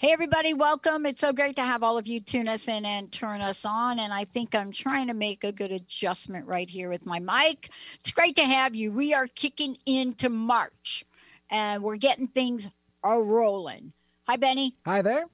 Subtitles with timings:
[0.00, 1.04] Hey, everybody, welcome.
[1.04, 3.98] It's so great to have all of you tune us in and turn us on.
[3.98, 7.68] And I think I'm trying to make a good adjustment right here with my mic.
[7.98, 8.92] It's great to have you.
[8.92, 11.04] We are kicking into March
[11.50, 12.66] and we're getting things
[13.04, 13.92] a rolling.
[14.26, 14.72] Hi, Benny.
[14.86, 15.26] Hi there.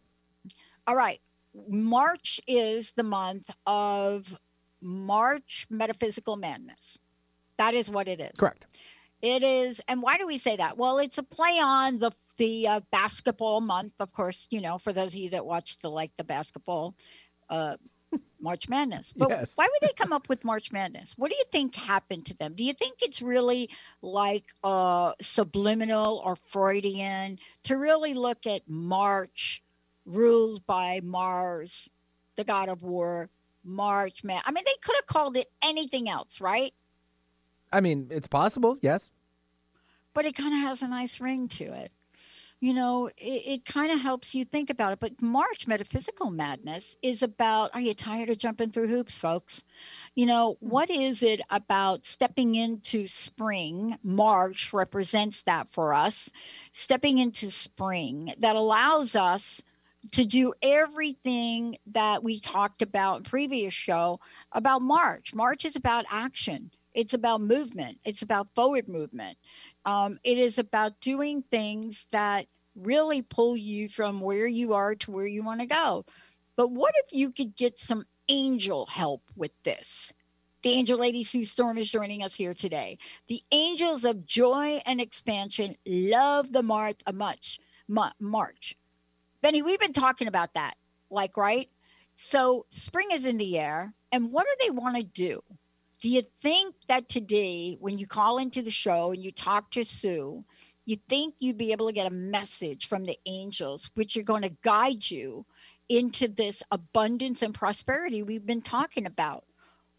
[0.88, 1.20] All right.
[1.68, 4.36] March is the month of
[4.82, 6.98] March Metaphysical Madness.
[7.56, 8.36] That is what it is.
[8.36, 8.66] Correct.
[9.22, 10.76] It is, and why do we say that?
[10.76, 14.46] Well, it's a play on the the uh, basketball month, of course.
[14.50, 16.95] You know, for those of you that watch the like the basketball
[17.48, 17.76] uh,
[18.40, 19.12] March Madness.
[19.12, 19.52] But Yes.
[19.56, 21.14] why would they come up with March Madness?
[21.16, 22.54] What do you think happened to them?
[22.54, 23.70] Do you think it's really
[24.02, 29.62] like uh, subliminal or Freudian to really look at March
[30.04, 31.90] ruled by Mars,
[32.36, 33.30] the god of war,
[33.64, 34.42] March Man?
[34.45, 36.73] I mean, they could have called it anything else, right?
[37.72, 38.78] I mean, it's possible.
[38.82, 39.10] Yes.
[40.14, 41.92] but it kind of has a nice ring to it.
[42.58, 44.98] You know, it, it kind of helps you think about it.
[44.98, 49.62] But March Metaphysical Madness is about are you tired of jumping through hoops, folks?
[50.14, 50.68] You know, hmm.
[50.70, 53.98] what is it about stepping into spring?
[54.02, 56.30] March represents that for us,
[56.73, 59.62] stepping into spring that allows us
[60.12, 64.19] to do everything that we talked about in previous show
[64.53, 65.34] about March.
[65.34, 66.70] March is about action.
[66.96, 67.98] It's about movement.
[68.04, 69.36] It's about forward movement.
[69.84, 75.10] Um, it is about doing things that really pull you from where you are to
[75.10, 76.06] where you want to go.
[76.56, 80.14] But what if you could get some angel help with this?
[80.62, 82.96] The angel lady Sue Storm is joining us here today.
[83.28, 88.74] The angels of joy and expansion love the March, uh, much, Ma- March.
[89.42, 90.74] Benny, we've been talking about that,
[91.10, 91.68] like, right?
[92.16, 95.42] So spring is in the air, and what do they want to do?
[96.06, 99.84] Do you think that today, when you call into the show and you talk to
[99.84, 100.44] Sue,
[100.84, 104.42] you think you'd be able to get a message from the angels, which are going
[104.42, 105.46] to guide you
[105.88, 109.46] into this abundance and prosperity we've been talking about?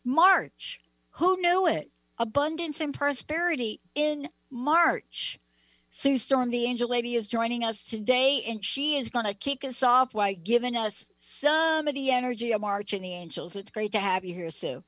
[0.06, 0.79] March,
[1.09, 1.91] who knew it?
[2.18, 5.41] Abundance and prosperity in March.
[5.89, 9.66] Sue Storm, the angel lady, is joining us today, and she is going to kick
[9.66, 13.57] us off by giving us some of the energy of March and the angels.
[13.57, 14.85] It's great to have you here, Sue.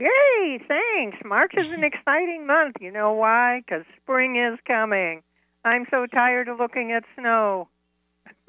[0.00, 1.18] Yay, thanks.
[1.24, 2.76] March is an exciting month.
[2.80, 3.60] You know why?
[3.60, 5.22] Because spring is coming.
[5.62, 7.68] I'm so tired of looking at snow.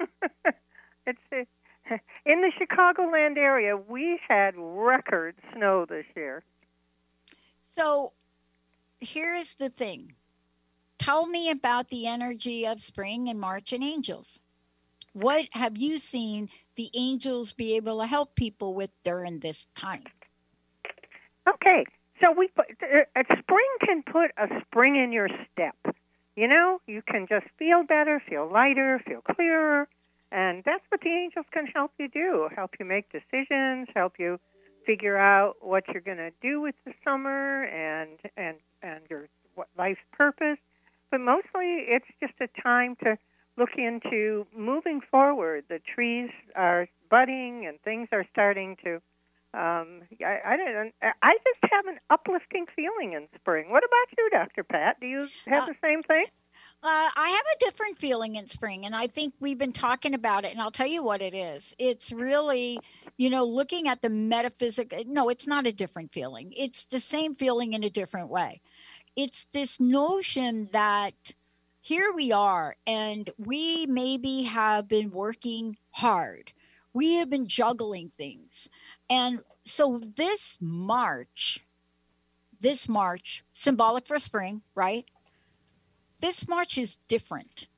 [1.06, 3.76] it's uh, in the Chicagoland area.
[3.76, 6.42] We had record snow this year.
[7.66, 8.12] So
[9.00, 10.14] here's the thing
[10.96, 14.40] tell me about the energy of spring and March and angels.
[15.12, 20.04] What have you seen the angels be able to help people with during this time?
[21.48, 21.84] Okay,
[22.22, 25.76] so we put uh, uh, spring can put a spring in your step.
[26.36, 29.88] You know, you can just feel better, feel lighter, feel clearer,
[30.30, 32.48] and that's what the angels can help you do.
[32.54, 34.38] Help you make decisions, help you
[34.86, 39.68] figure out what you're going to do with the summer and and and your what
[39.76, 40.58] life's purpose.
[41.10, 43.18] But mostly, it's just a time to
[43.58, 45.64] look into moving forward.
[45.68, 49.02] The trees are budding and things are starting to
[49.54, 50.94] um, I, I don't.
[51.22, 53.70] I just have an uplifting feeling in spring.
[53.70, 54.98] What about you, Doctor Pat?
[55.00, 56.24] Do you have Uh, the same thing?
[56.84, 60.44] Uh, I have a different feeling in spring, and I think we've been talking about
[60.44, 60.52] it.
[60.52, 61.74] And I'll tell you what it is.
[61.78, 62.80] It's really,
[63.16, 65.02] you know, looking at the metaphysical.
[65.06, 66.52] No, it's not a different feeling.
[66.56, 68.60] It's the same feeling in a different way.
[69.14, 71.34] It's this notion that
[71.80, 76.52] here we are, and we maybe have been working hard.
[76.92, 78.68] We have been juggling things.
[79.08, 81.66] And so this March,
[82.60, 85.06] this March, symbolic for spring, right?
[86.22, 87.68] this march is different.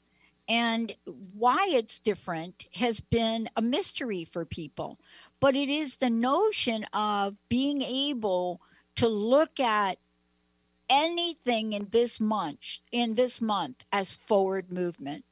[0.48, 0.94] And
[1.32, 5.00] why it's different has been a mystery for people.
[5.40, 8.60] But it is the notion of being able
[8.96, 9.98] to look at
[10.90, 15.24] anything in this month in this month as forward movement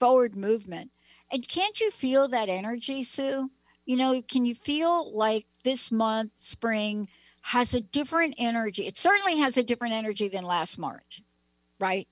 [0.00, 0.90] forward movement
[1.32, 3.50] And can't you feel that energy, Sue?
[3.84, 7.08] You know, can you feel like this month, spring,
[7.42, 8.86] has a different energy?
[8.86, 11.22] It certainly has a different energy than last March,
[11.78, 12.08] right?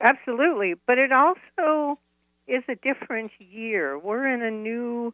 [0.00, 0.74] Absolutely.
[0.86, 1.98] But it also
[2.46, 3.98] is a different year.
[3.98, 5.12] We're in a new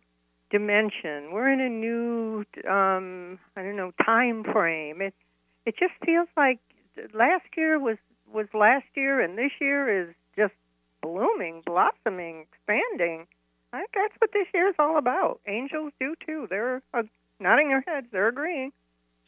[0.50, 1.32] dimension.
[1.32, 5.00] We're in a new, um, I don't know, time frame.
[5.00, 5.14] It
[5.66, 6.60] it just feels like
[7.12, 7.96] last year was
[8.32, 10.14] was last year, and this year is
[11.04, 13.26] blooming, blossoming, expanding.
[13.72, 15.40] I think that's what this year is all about.
[15.46, 16.46] Angels do too.
[16.48, 17.02] They're uh,
[17.40, 18.06] nodding their heads.
[18.10, 18.72] They're agreeing.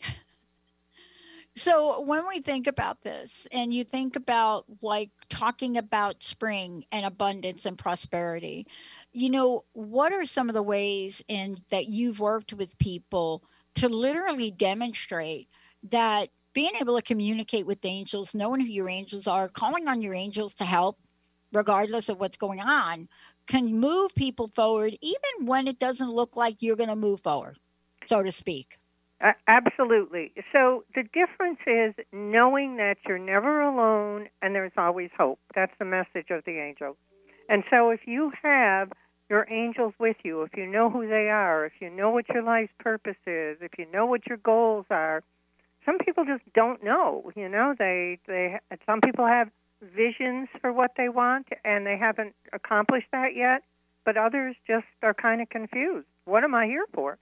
[1.59, 7.07] So when we think about this and you think about like talking about spring and
[7.07, 8.67] abundance and prosperity,
[9.13, 13.43] you know, what are some of the ways in that you've worked with people
[13.77, 15.49] to literally demonstrate
[15.85, 20.15] that being able to communicate with angels, knowing who your angels are, calling on your
[20.15, 20.99] angels to help
[21.57, 23.09] regardless of what's going on
[23.47, 27.59] can move people forward even when it doesn't look like you're going to move forward,
[28.07, 28.79] so to speak.
[29.21, 30.33] Uh, absolutely.
[30.53, 35.39] So the difference is knowing that you're never alone and there's always hope.
[35.55, 36.97] That's the message of the angel.
[37.49, 38.93] And so if you have
[39.31, 42.43] your angels with you, if you know who they are, if you know what your
[42.43, 45.23] life's purpose is, if you know what your goals are,
[45.87, 49.49] some people just don't know, you know, they they some people have
[49.95, 53.63] visions for what they want and they haven't accomplished that yet,
[54.05, 56.07] but others just are kind of confused.
[56.25, 57.19] What am I here for?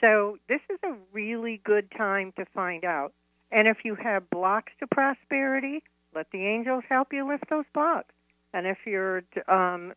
[0.00, 3.12] So this is a really good time to find out.
[3.50, 5.82] And if you have blocks to prosperity,
[6.14, 8.14] let the angels help you lift those blocks.
[8.52, 9.92] And if you're um,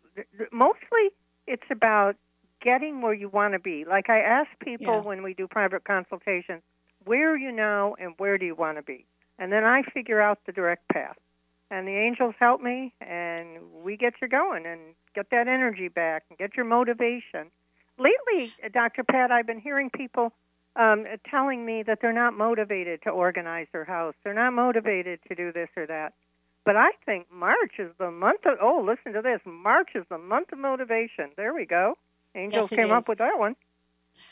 [0.51, 1.11] mostly,
[1.47, 2.15] it's about
[2.61, 3.85] getting where you want to be.
[3.85, 4.99] Like I ask people yeah.
[4.99, 6.61] when we do private consultations,
[7.05, 9.05] where are you now and where do you want to be?
[9.37, 11.17] And then I figure out the direct path.
[11.71, 14.79] And the angels help me, and we get you going and
[15.15, 17.49] get that energy back and get your motivation
[17.97, 19.03] lately, Dr.
[19.03, 20.33] Pat, I've been hearing people
[20.75, 24.13] um, telling me that they're not motivated to organize their house.
[24.23, 26.13] They're not motivated to do this or that.
[26.65, 29.39] But I think March is the month of, oh, listen to this.
[29.45, 31.31] March is the month of motivation.
[31.37, 31.95] There we go.
[32.33, 32.91] Angels yes, came is.
[32.91, 33.55] up with that one.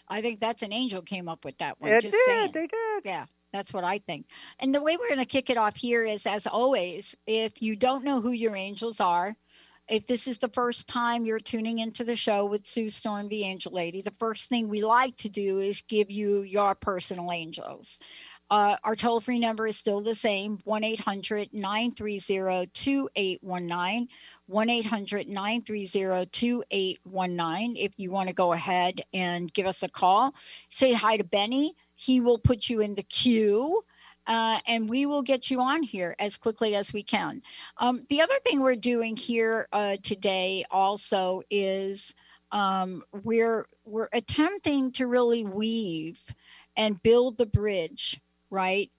[0.10, 1.92] I think that's an angel came up with that one.
[1.92, 2.26] It just did.
[2.26, 2.52] Saying.
[2.54, 3.06] They did.
[3.06, 3.26] Yeah.
[3.54, 4.26] That's what I think.
[4.60, 7.76] And the way we're going to kick it off here is, as always, if you
[7.76, 9.36] don't know who your angels are,
[9.88, 13.44] if this is the first time you're tuning into the show with Sue Storm, the
[13.44, 18.00] Angel Lady, the first thing we like to do is give you your personal angels.
[18.50, 24.08] Uh, our toll free number is still the same 1 800 930 2819.
[24.46, 27.78] 1 800 930 2819.
[27.78, 30.36] If you want to go ahead and give us a call,
[30.70, 31.76] say hi to Benny.
[31.96, 33.84] He will put you in the queue
[34.28, 37.42] uh, and we will get you on here as quickly as we can.
[37.78, 42.16] Um, the other thing we're doing here uh, today also is
[42.52, 46.22] um, we're we're attempting to really weave
[46.78, 48.92] and build the bridge right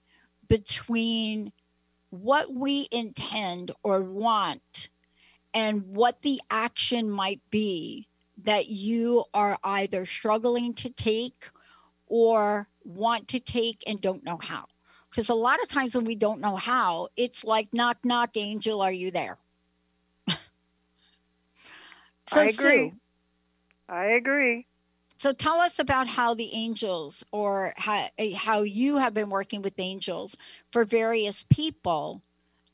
[0.47, 1.51] between
[2.09, 4.89] what we intend or want
[5.53, 8.07] and what the action might be
[8.43, 11.49] that you are either struggling to take
[12.07, 14.65] or want to take and don't know how
[15.09, 18.81] because a lot of times when we don't know how, it's like knock knock angel,
[18.81, 19.37] are you there?
[20.27, 20.35] so
[22.33, 22.89] I agree.
[22.89, 22.93] Sue,
[23.87, 24.67] I agree.
[25.17, 29.79] So tell us about how the angels or how, how you have been working with
[29.79, 30.35] angels
[30.73, 32.21] for various people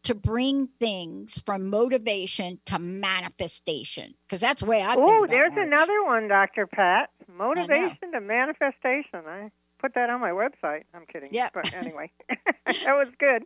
[0.03, 6.03] to bring things from motivation to manifestation because that's the way I Oh, there's another
[6.03, 6.65] one, Dr.
[6.65, 7.11] Pat.
[7.31, 9.21] Motivation to manifestation.
[9.27, 10.83] I put that on my website.
[10.93, 11.29] I'm kidding.
[11.33, 11.49] Yeah.
[11.53, 12.11] But anyway,
[12.65, 13.43] that was good.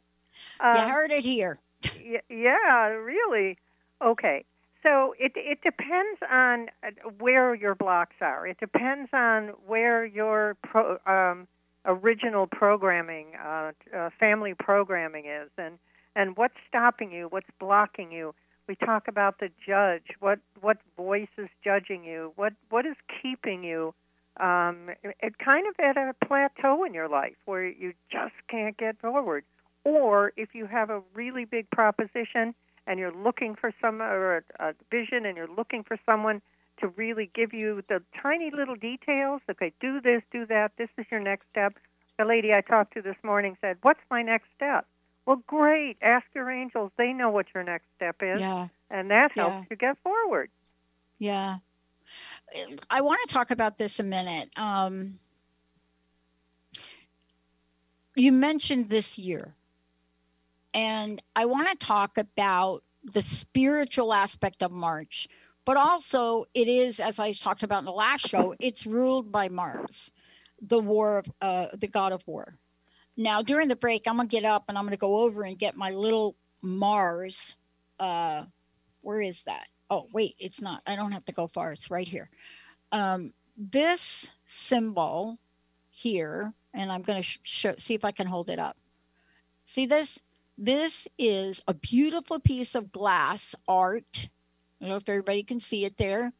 [0.59, 1.59] Um, you heard it here.
[2.29, 3.57] yeah, really.
[4.03, 4.43] Okay.
[4.83, 8.45] So it it depends on uh, where your blocks are.
[8.45, 11.47] It depends on where your pro, um,
[11.85, 15.79] original programming, uh, uh, family programming is, and
[16.15, 18.35] and what's stopping you, what's blocking you.
[18.67, 20.03] We talk about the judge.
[20.19, 22.33] What what voice is judging you?
[22.35, 23.95] What what is keeping you
[24.39, 28.99] um, it, kind of at a plateau in your life where you just can't get
[28.99, 29.43] forward.
[29.83, 32.53] Or if you have a really big proposition
[32.87, 36.41] and you're looking for some or a, a vision and you're looking for someone
[36.79, 39.41] to really give you the tiny little details.
[39.49, 40.71] Okay, do this, do that.
[40.77, 41.73] This is your next step.
[42.17, 44.85] The lady I talked to this morning said, "What's my next step?"
[45.25, 45.97] Well, great.
[46.01, 46.91] Ask your angels.
[46.97, 48.67] They know what your next step is, yeah.
[48.89, 49.63] and that helps yeah.
[49.69, 50.49] you get forward.
[51.17, 51.57] Yeah,
[52.89, 54.49] I want to talk about this a minute.
[54.57, 55.19] Um,
[58.15, 59.55] you mentioned this year,
[60.73, 65.27] and I want to talk about the spiritual aspect of March
[65.65, 69.49] but also it is, as I talked about in the last show, it's ruled by
[69.49, 70.11] Mars,
[70.61, 72.57] the war of uh, the god of war.
[73.17, 75.75] Now, during the break, I'm gonna get up and I'm gonna go over and get
[75.75, 77.55] my little Mars.
[77.99, 78.45] Uh,
[79.01, 79.65] where is that?
[79.89, 80.81] Oh, wait, it's not.
[80.87, 81.71] I don't have to go far.
[81.71, 82.29] It's right here.
[82.91, 85.37] Um, this symbol
[85.89, 88.77] here, and I'm going to sh- show, see if I can hold it up.
[89.63, 90.19] See this?
[90.57, 94.29] This is a beautiful piece of glass art.
[94.79, 96.31] I don't know if everybody can see it there.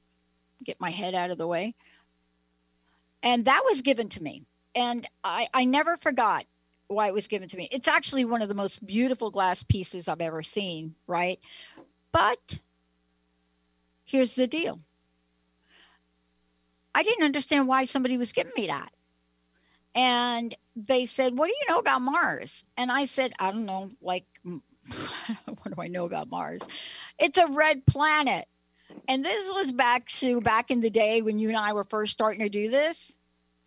[0.63, 1.75] Get my head out of the way.
[3.21, 4.43] And that was given to me.
[4.75, 6.45] And I, I never forgot
[6.87, 7.67] why it was given to me.
[7.71, 11.39] It's actually one of the most beautiful glass pieces I've ever seen, right?
[12.11, 12.59] But
[14.05, 14.79] here's the deal
[16.93, 18.91] I didn't understand why somebody was giving me that.
[19.93, 22.63] And they said, What do you know about Mars?
[22.77, 26.62] And I said, I don't know, like, what do I know about Mars?
[27.19, 28.47] It's a red planet.
[29.07, 32.13] And this was back to back in the day when you and I were first
[32.13, 33.17] starting to do this,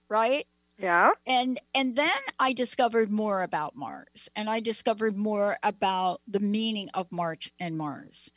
[0.08, 0.46] right?
[0.78, 1.10] Yeah.
[1.26, 6.88] And and then I discovered more about Mars and I discovered more about the meaning
[6.94, 8.30] of March and Mars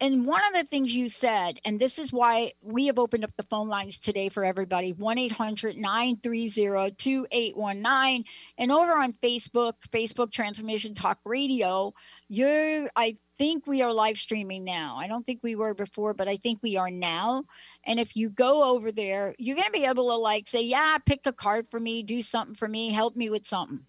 [0.00, 3.36] and one of the things you said, and this is why we have opened up
[3.36, 8.24] the phone lines today for everybody 1 800 930 2819.
[8.58, 11.94] And over on Facebook, Facebook Transformation Talk Radio,
[12.28, 14.96] you I think we are live streaming now.
[15.00, 17.44] I don't think we were before, but I think we are now.
[17.84, 20.98] And if you go over there, you're going to be able to like say, Yeah,
[21.04, 23.80] pick a card for me, do something for me, help me with something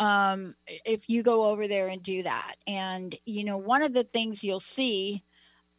[0.00, 2.56] um, if you go over there and do that.
[2.66, 5.22] And, you know, one of the things you'll see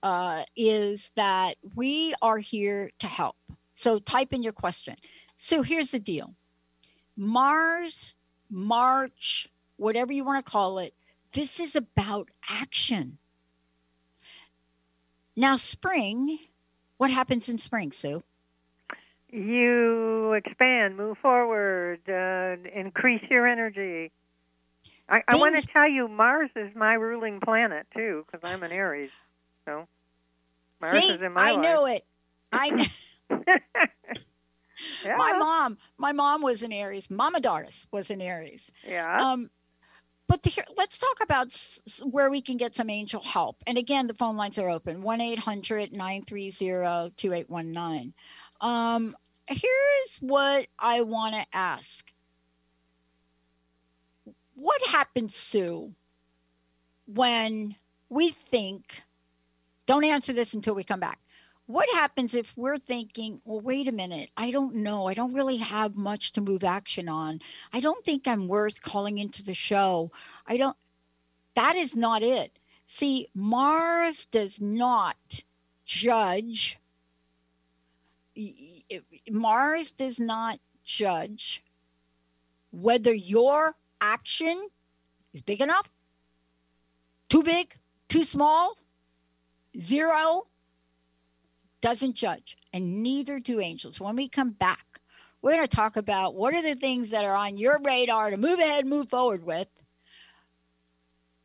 [0.04, 3.36] uh, is that we are here to help.
[3.74, 4.96] So type in your question.
[5.38, 6.36] So here's the deal
[7.16, 8.14] Mars,
[8.50, 9.48] March,
[9.78, 10.94] whatever you want to call it,
[11.32, 13.18] this is about action.
[15.36, 16.40] Now, spring,
[16.98, 18.24] what happens in spring, Sue?
[19.32, 24.12] You expand, move forward, uh, increase your energy.
[25.08, 28.72] I, I want to tell you, Mars is my ruling planet too, because I'm an
[28.72, 29.10] Aries.
[29.66, 29.88] So
[30.82, 31.62] Mars See, is in my I life.
[31.62, 32.06] knew it.
[32.52, 32.86] I knew.
[35.06, 35.16] yeah.
[35.16, 37.10] my mom, my mom was an Aries.
[37.10, 38.72] Mama Doris was an Aries.
[38.88, 39.18] Yeah.
[39.18, 39.50] Um,
[40.28, 43.64] but the, let's talk about s- where we can get some angel help.
[43.66, 46.52] And again, the phone lines are open 1 800 930
[47.18, 48.14] 2819.
[48.62, 49.16] Um,
[49.48, 52.12] here's what I want to ask
[54.56, 55.94] What happens, Sue,
[57.06, 57.76] when
[58.10, 59.04] we think,
[59.86, 61.20] don't answer this until we come back.
[61.66, 65.08] What happens if we're thinking, well, wait a minute, I don't know.
[65.08, 67.42] I don't really have much to move action on.
[67.72, 70.12] I don't think I'm worth calling into the show.
[70.48, 70.76] I don't,
[71.54, 72.58] that is not it.
[72.86, 75.44] See, Mars does not
[75.86, 76.80] judge.
[79.30, 81.64] Mars does not judge
[82.72, 84.70] whether your action
[85.34, 85.92] is big enough,
[87.30, 87.76] too big,
[88.08, 88.78] too small,
[89.80, 90.48] zero,
[91.82, 94.00] doesn't judge, and neither do angels.
[94.00, 95.00] When we come back,
[95.42, 98.38] we're going to talk about what are the things that are on your radar to
[98.38, 99.68] move ahead, move forward with.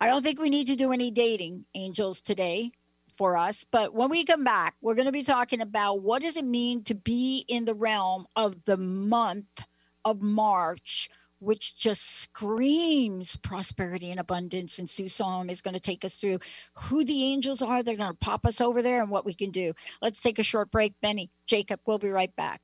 [0.01, 2.73] I don't think we need to do any dating, angels, today
[3.14, 3.64] for us.
[3.64, 6.83] But when we come back, we're going to be talking about what does it mean
[6.85, 9.66] to be in the realm of the month
[10.04, 14.78] of March, which just screams prosperity and abundance.
[14.78, 16.40] And Sue Solomon is going to take us through
[16.75, 17.83] who the angels are.
[17.83, 19.73] They're going to pop us over there and what we can do.
[20.02, 20.94] Let's take a short break.
[21.00, 22.61] Benny, Jacob, we'll be right back.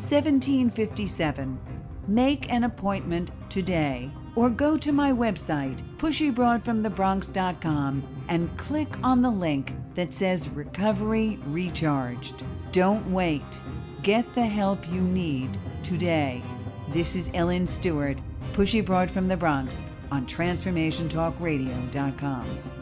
[0.00, 1.60] 1757.
[2.08, 9.72] Make an appointment today or go to my website, pushybroadfromthebronx.com, and click on the link
[9.94, 12.44] that says Recovery Recharged.
[12.72, 13.42] Don't wait.
[14.02, 16.42] Get the help you need today.
[16.88, 18.18] This is Ellen Stewart,
[18.52, 22.79] Pushy Broad from the Bronx, on TransformationTalkRadio.com.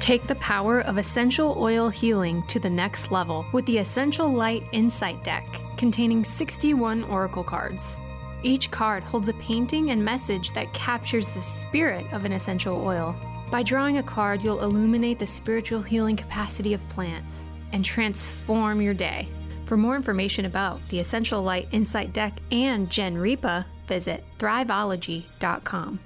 [0.00, 4.62] Take the power of essential oil healing to the next level with the Essential Light
[4.72, 7.98] Insight Deck, containing 61 oracle cards.
[8.42, 13.14] Each card holds a painting and message that captures the spirit of an essential oil.
[13.50, 17.34] By drawing a card, you'll illuminate the spiritual healing capacity of plants
[17.72, 19.28] and transform your day.
[19.66, 26.00] For more information about the Essential Light Insight Deck and Gen Repa, visit thriveology.com.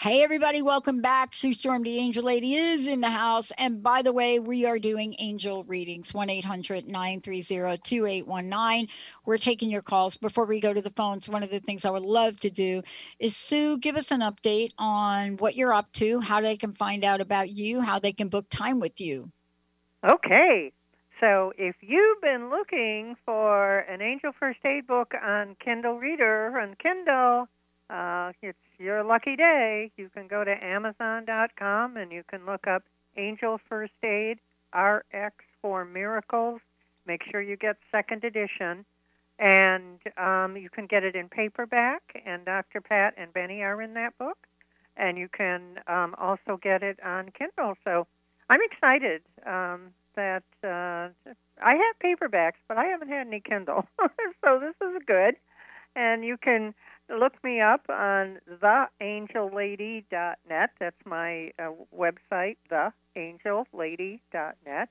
[0.00, 1.36] Hey, everybody, welcome back.
[1.36, 3.52] Sue Storm, the Angel Lady, is in the house.
[3.58, 8.88] And by the way, we are doing angel readings 1 800 930 2819.
[9.26, 10.16] We're taking your calls.
[10.16, 12.80] Before we go to the phones, one of the things I would love to do
[13.18, 17.04] is Sue, give us an update on what you're up to, how they can find
[17.04, 19.30] out about you, how they can book time with you.
[20.02, 20.72] Okay.
[21.20, 26.74] So if you've been looking for an Angel First Aid book on Kindle Reader on
[26.82, 27.48] Kindle,
[27.90, 29.90] uh, it's your lucky day.
[29.96, 32.82] You can go to Amazon.com and you can look up
[33.16, 34.38] Angel First Aid
[34.74, 36.60] RX for Miracles.
[37.06, 38.84] Make sure you get second edition.
[39.38, 42.82] And um, you can get it in paperback, and Dr.
[42.82, 44.36] Pat and Benny are in that book.
[44.98, 47.74] And you can um, also get it on Kindle.
[47.82, 48.06] So
[48.50, 51.08] I'm excited um, that uh,
[51.62, 53.86] I have paperbacks, but I haven't had any Kindle.
[54.44, 55.36] so this is good.
[55.96, 56.74] And you can
[57.10, 60.70] look me up on theangellady.net.
[60.78, 64.88] That's my uh, website, theangellady.net.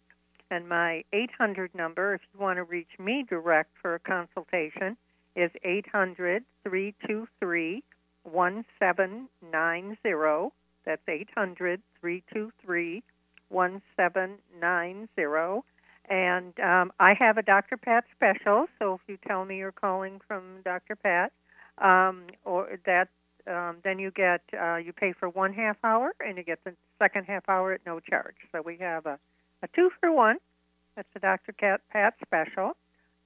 [0.51, 4.97] And my 800 number, if you want to reach me direct for a consultation,
[5.36, 7.84] is 800 323
[8.23, 10.49] 1790.
[10.86, 13.03] That's 800 323
[13.49, 15.62] 1790.
[16.10, 17.77] And um, I have a Dr.
[17.77, 20.95] Pat special, so if you tell me you're calling from Dr.
[20.95, 21.32] Pat,
[21.80, 23.10] um, or that
[23.48, 26.74] um, then you get uh, you pay for one half hour and you get the
[27.00, 28.36] second half hour at no charge.
[28.52, 29.18] So we have a,
[29.63, 30.38] a two for one.
[30.96, 31.54] That's the Dr.
[31.54, 32.76] Cat Pat special.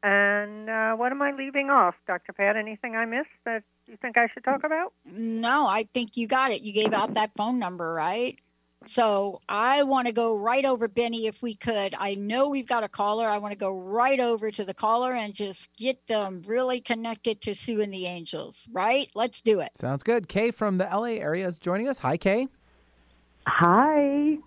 [0.04, 2.34] And uh, what am I leaving off, Dr.
[2.34, 2.58] Pat?
[2.58, 4.94] Anything I missed that you think I should talk about?
[5.06, 6.62] No, I think you got it.
[6.62, 8.38] You gave out that phone number, right?
[8.86, 11.96] So I want to go right over, Benny, if we could.
[11.98, 13.28] I know we've got a caller.
[13.28, 17.41] I want to go right over to the caller and just get them really connected
[17.41, 19.10] to Sue and the Angels, right?
[19.15, 19.72] Let's do it.
[19.76, 20.28] Sounds good.
[20.28, 22.00] Kay from the LA area is joining us.
[22.00, 22.48] Hi, Kay.
[23.48, 24.38] Hi.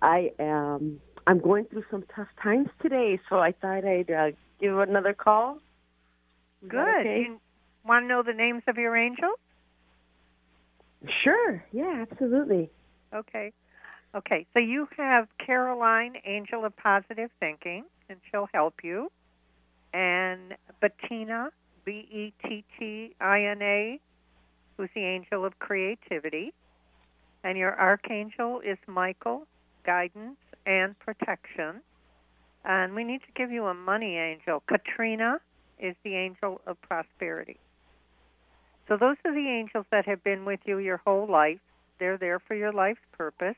[0.00, 1.00] I am.
[1.26, 4.30] I'm going through some tough times today, so I thought I'd uh,
[4.60, 5.56] give another call.
[6.62, 6.78] Is Good.
[6.78, 7.24] that okay?
[7.28, 7.40] You
[7.84, 9.38] want to know the names of your angels?
[11.22, 11.64] Sure.
[11.72, 12.70] Yeah, absolutely.
[13.14, 13.52] Okay.
[14.14, 19.10] Okay, so you have Caroline, Angel of Positive Thinking, and she'll help you.
[19.94, 21.50] And Bettina,
[21.86, 24.00] B E T T I N A,
[24.76, 26.52] who's the angel of creativity.
[27.42, 29.46] And your archangel is Michael,
[29.84, 31.80] guidance and protection.
[32.66, 34.62] And we need to give you a money angel.
[34.68, 35.40] Katrina
[35.78, 37.58] is the angel of prosperity.
[38.88, 41.60] So those are the angels that have been with you your whole life.
[41.98, 43.56] They're there for your life's purpose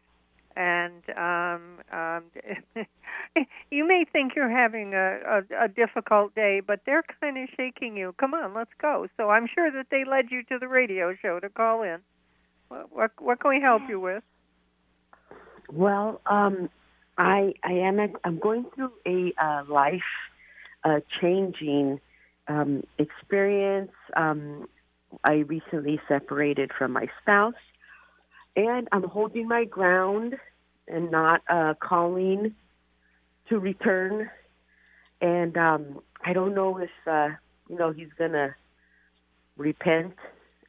[0.56, 2.24] and um, um,
[3.70, 7.96] you may think you're having a, a, a difficult day, but they're kind of shaking
[7.96, 8.14] you.
[8.18, 9.06] Come on, let's go.
[9.16, 11.98] So I'm sure that they led you to the radio show to call in.
[12.68, 14.22] What what, what can we help you with?
[15.72, 16.70] Well, um,
[17.18, 20.02] I I am I'm going through a uh, life
[20.84, 22.00] uh, changing
[22.48, 23.92] um, experience.
[24.16, 24.68] Um,
[25.22, 27.54] I recently separated from my spouse,
[28.56, 30.36] and I'm holding my ground
[30.86, 32.54] and not uh, calling
[33.48, 34.30] to return.
[35.20, 37.30] And um, I don't know if uh,
[37.68, 38.54] you know he's gonna
[39.56, 40.14] repent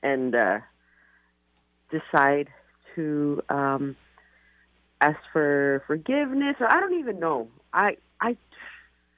[0.01, 0.59] and uh,
[1.91, 2.47] decide
[2.95, 3.95] to um,
[5.01, 7.49] ask for forgiveness, or I don't even know.
[7.73, 8.37] I I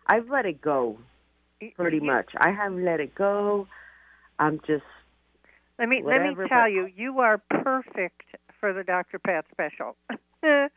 [0.07, 0.97] I've let it go
[1.75, 2.31] pretty much.
[2.37, 3.67] I have let it go.
[4.39, 4.83] I'm just
[5.79, 8.23] let me let me tell you, you are perfect
[8.67, 9.17] for the Dr.
[9.17, 9.95] Pat special.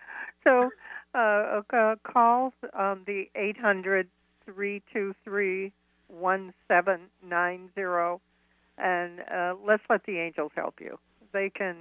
[0.44, 0.70] so,
[1.12, 4.06] uh, uh, call um, the eight hundred
[4.44, 5.72] three two three
[6.06, 8.20] one seven nine zero,
[8.78, 11.00] and uh, let's let the angels help you.
[11.32, 11.74] They can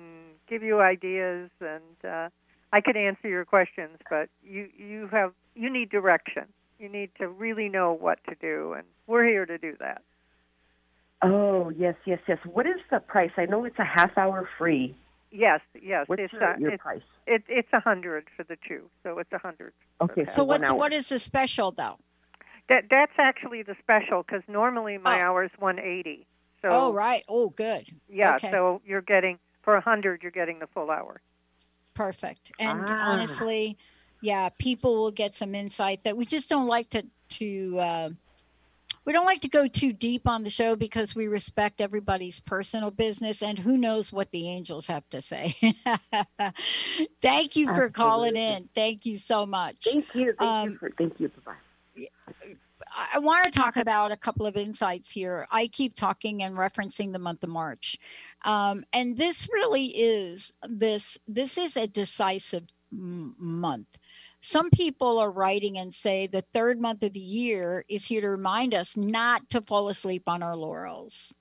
[0.50, 2.30] give you ideas, and uh,
[2.74, 6.46] I could answer your questions, but you you have you need direction.
[6.80, 10.02] You need to really know what to do, and we're here to do that.
[11.22, 12.40] Oh yes, yes, yes.
[12.52, 13.32] What is the price?
[13.38, 14.96] I know it's a half hour free.
[15.32, 16.08] Yes, yes.
[16.08, 17.02] What's it's your, uh, your it's price?
[17.28, 19.74] it, it's a hundred for the two, so it's a hundred.
[20.02, 20.78] Okay, So what's hour.
[20.78, 21.98] what is the special though?
[22.68, 25.24] That that's actually the special because normally my Oh.
[25.26, 26.26] hour is one eighty.
[26.62, 27.24] So oh right.
[27.30, 27.88] Oh good.
[28.10, 28.52] yeah, okay.
[28.52, 31.22] so you're getting for a hundred, you're getting the full hour.
[31.94, 32.52] Perfect.
[32.60, 33.12] And Ah.
[33.12, 33.78] honestly,
[34.22, 38.10] yeah, people will get some insight that we just don't like to to uh,
[39.06, 42.92] we don't like to go too deep on the show because we respect everybody's personal
[42.92, 45.56] business and who knows what the angels have to say.
[47.22, 48.70] Thank you for calling in.
[48.76, 49.86] Thank you so much.
[49.86, 50.34] Thank you.
[50.38, 50.90] Thank Um, you for.
[50.98, 51.30] Thank you.
[51.30, 52.06] Bye bye.
[52.96, 55.48] I- I want to talk about a couple of insights here.
[55.52, 57.98] I keep talking and referencing the month of March,
[58.46, 61.18] um, and this really is this.
[61.28, 63.98] This is a decisive m- month.
[64.42, 68.30] Some people are writing and say the third month of the year is here to
[68.30, 71.34] remind us not to fall asleep on our laurels.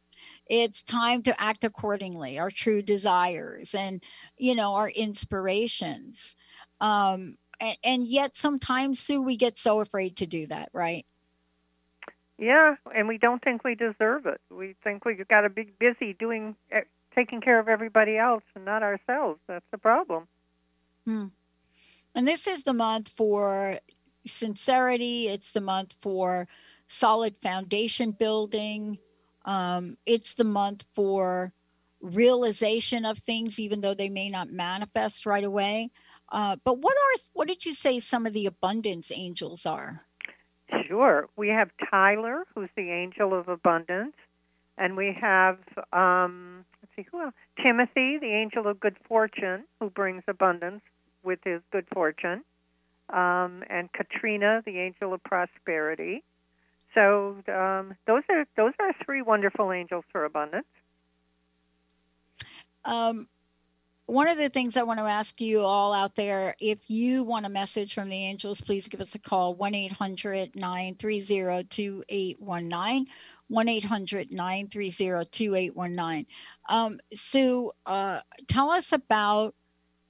[0.47, 4.03] It's time to act accordingly, our true desires and
[4.37, 6.35] you know our inspirations.
[6.81, 11.07] Um, and, and yet sometimes Sue, we get so afraid to do that, right?
[12.39, 14.41] Yeah, and we don't think we deserve it.
[14.51, 16.83] We think we've got to be busy doing eh,
[17.15, 19.41] taking care of everybody else and not ourselves.
[19.49, 20.29] That's the problem.
[22.14, 23.79] And this is the month for
[24.27, 25.29] sincerity.
[25.29, 26.49] It's the month for
[26.87, 28.99] solid foundation building.
[29.44, 31.53] Um, it's the month for
[32.01, 35.90] realization of things, even though they may not manifest right away.
[36.31, 40.03] Uh, but what are what did you say some of the abundance angels are?
[40.87, 41.29] Sure.
[41.37, 44.14] We have Tyler, who's the angel of abundance,
[44.77, 45.59] and we have
[45.92, 47.35] um, let's see who else?
[47.62, 50.83] Timothy, the angel of good fortune, who brings abundance
[51.29, 52.43] with his good fortune,
[53.11, 56.25] um, and Katrina, the angel of prosperity.
[56.95, 60.67] So um, those are those are three wonderful angels for abundance.
[62.85, 63.29] Um,
[64.07, 67.45] one of the things I want to ask you all out there if you want
[67.45, 73.07] a message from the angels, please give us a call 1 800 930 2819.
[73.49, 76.27] 1 800 930 2819.
[76.69, 79.55] Um, Sue, uh, tell us about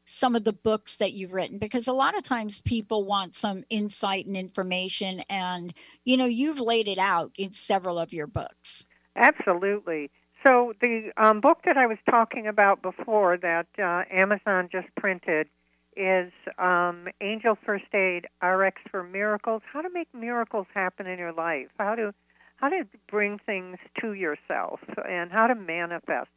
[0.08, 3.62] some of the books that you've written because a lot of times people want some
[3.68, 8.86] insight and information, and you know, you've laid it out in several of your books.
[9.16, 10.10] Absolutely.
[10.46, 15.48] So the um, book that I was talking about before that uh, Amazon just printed
[15.96, 21.32] is um, Angel First Aid RX for Miracles: How to make miracles happen in your
[21.32, 21.66] life.
[21.78, 22.14] How to
[22.56, 26.28] how to bring things to yourself and how to manifest.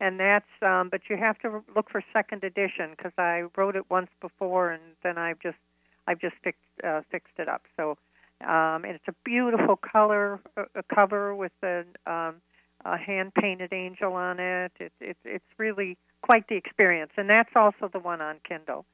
[0.00, 3.88] And that's um, but you have to look for second edition because I wrote it
[3.90, 5.58] once before and then I've just
[6.06, 7.62] I've just fixed uh, fixed it up.
[7.76, 7.96] So
[8.40, 12.36] um, and it's a beautiful color uh, cover with a, um,
[12.84, 14.72] a hand painted angel on it.
[14.78, 15.16] It, it.
[15.24, 18.84] It's really quite the experience, and that's also the one on Kindle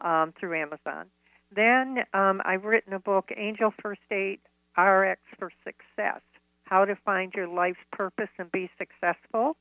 [0.00, 1.06] um, through Amazon.
[1.54, 4.40] Then um, I've written a book, Angel First Aid
[4.76, 6.20] RX for Success
[6.64, 9.56] How to Find Your Life's Purpose and Be Successful.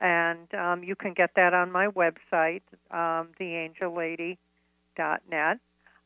[0.00, 5.58] And um, you can get that on my website, um, theangellady.net.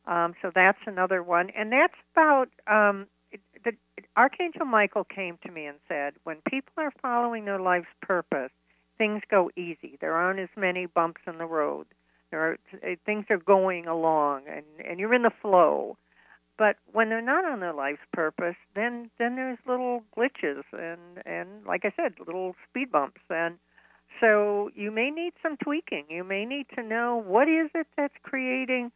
[0.07, 1.49] Um, so that's another one.
[1.51, 3.07] And that's about um,
[3.63, 3.73] the
[4.17, 8.51] Archangel Michael came to me and said, when people are following their life's purpose,
[8.97, 9.97] things go easy.
[9.99, 11.87] There aren't as many bumps in the road.
[12.31, 12.57] There are
[13.05, 15.97] things are going along, and and you're in the flow.
[16.57, 21.65] But when they're not on their life's purpose, then then there's little glitches and and
[21.65, 23.57] like I said, little speed bumps, and
[24.19, 26.05] so you may need some tweaking.
[26.09, 28.91] You may need to know what is it that's creating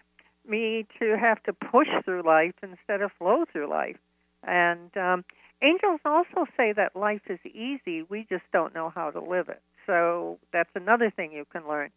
[0.48, 3.98] me to have to push through life instead of flow through life.
[4.44, 5.26] And um,
[5.62, 8.04] angels also say that life is easy.
[8.04, 9.62] We just don't know how to live it.
[9.86, 11.90] So that's another thing you can learn.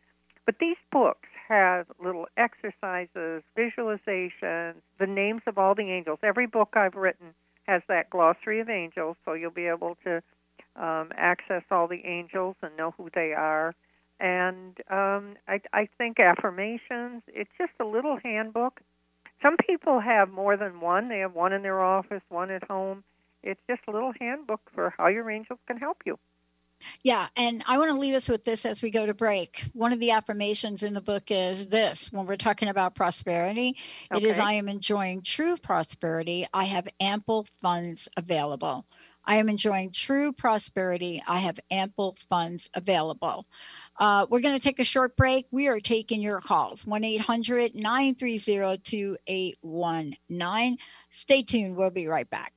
[0.45, 6.19] But these books have little exercises, visualizations, the names of all the angels.
[6.23, 7.35] Every book I've written
[7.67, 10.23] has that glossary of angels, so you'll be able to
[10.77, 13.75] um, access all the angels and know who they are.
[14.21, 18.81] And um, I, I think affirmations, it's just a little handbook.
[19.43, 21.09] Some people have more than one.
[21.09, 23.03] They have one in their office, one at home.
[23.43, 26.19] It's just a little handbook for how your angels can help you.
[27.03, 29.65] Yeah, and I want to leave us with this as we go to break.
[29.73, 33.77] One of the affirmations in the book is this when we're talking about prosperity,
[34.13, 34.23] okay.
[34.23, 36.47] it is I am enjoying true prosperity.
[36.53, 38.85] I have ample funds available.
[39.25, 41.23] I am enjoying true prosperity.
[41.27, 43.47] I have ample funds available.
[43.99, 45.47] Uh, we're going to take a short break.
[45.51, 50.79] We are taking your calls 1 800 930 2819.
[51.11, 51.77] Stay tuned.
[51.77, 52.53] We'll be right back.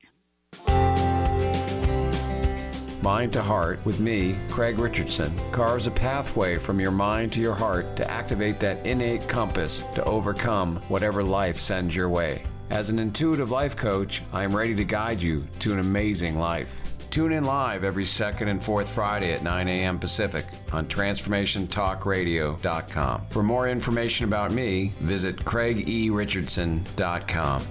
[3.05, 7.53] Mind to Heart with me, Craig Richardson, carves a pathway from your mind to your
[7.53, 12.41] heart to activate that innate compass to overcome whatever life sends your way.
[12.69, 16.81] As an intuitive life coach, I am ready to guide you to an amazing life.
[17.11, 19.99] Tune in live every second and fourth Friday at 9 a.m.
[19.99, 23.21] Pacific on TransformationTalkRadio.com.
[23.29, 27.67] For more information about me, visit CraigERichardson.com.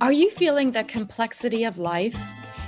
[0.00, 2.16] Are you feeling the complexity of life?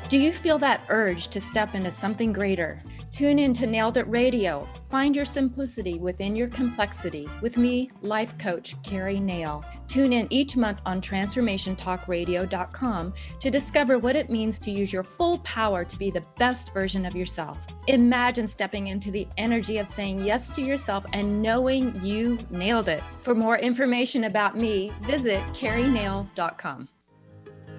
[0.09, 2.83] Do you feel that urge to step into something greater?
[3.11, 4.68] Tune in to Nailed It Radio.
[4.88, 9.64] Find your simplicity within your complexity with me, life coach Carrie Nail.
[9.88, 15.38] Tune in each month on transformationtalkradio.com to discover what it means to use your full
[15.38, 17.59] power to be the best version of yourself.
[17.88, 23.03] Imagine stepping into the energy of saying yes to yourself and knowing you nailed it.
[23.23, 26.88] For more information about me, visit carrienail.com.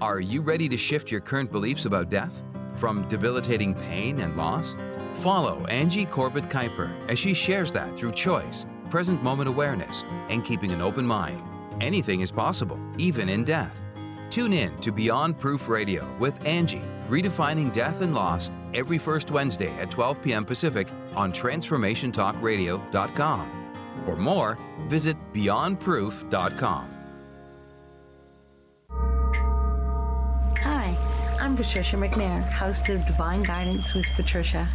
[0.02, 2.44] Are you ready to shift your current beliefs about death?
[2.76, 4.76] From debilitating pain and loss?
[5.16, 10.72] Follow Angie Corbett Kuiper as she shares that through choice, present moment awareness, and keeping
[10.72, 11.42] an open mind.
[11.80, 13.86] Anything is possible, even in death.
[14.30, 19.72] Tune in to Beyond Proof Radio with Angie, redefining death and loss every first Wednesday
[19.80, 20.46] at 12 p.m.
[20.46, 23.74] Pacific on TransformationTalkRadio.com.
[24.06, 26.88] For more, visit BeyondProof.com.
[30.58, 30.98] Hi,
[31.40, 34.68] I'm Patricia McNair, host of Divine Guidance with Patricia,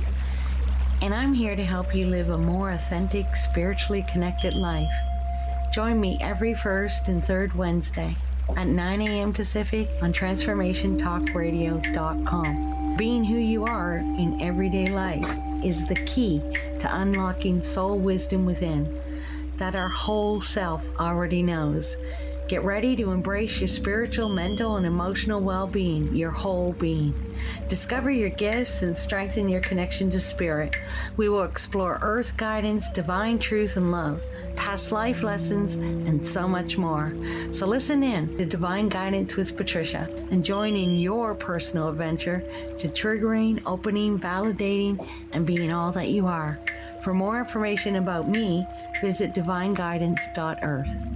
[1.02, 4.88] and I'm here to help you live a more authentic, spiritually connected life.
[5.72, 8.16] Join me every first and third Wednesday
[8.56, 9.32] at 9 a.m.
[9.32, 12.96] Pacific on TransformationTalkRadio.com.
[12.96, 15.28] Being who you are in everyday life
[15.62, 16.40] is the key
[16.78, 18.98] to unlocking soul wisdom within
[19.56, 21.96] that our whole self already knows
[22.48, 27.12] Get ready to embrace your spiritual, mental, and emotional well being, your whole being.
[27.66, 30.76] Discover your gifts and strengthen your connection to spirit.
[31.16, 34.22] We will explore earth guidance, divine truth, and love,
[34.54, 37.12] past life lessons, and so much more.
[37.50, 42.44] So listen in to Divine Guidance with Patricia and join in your personal adventure
[42.78, 46.60] to triggering, opening, validating, and being all that you are.
[47.02, 48.64] For more information about me,
[49.02, 51.15] visit divineguidance.earth.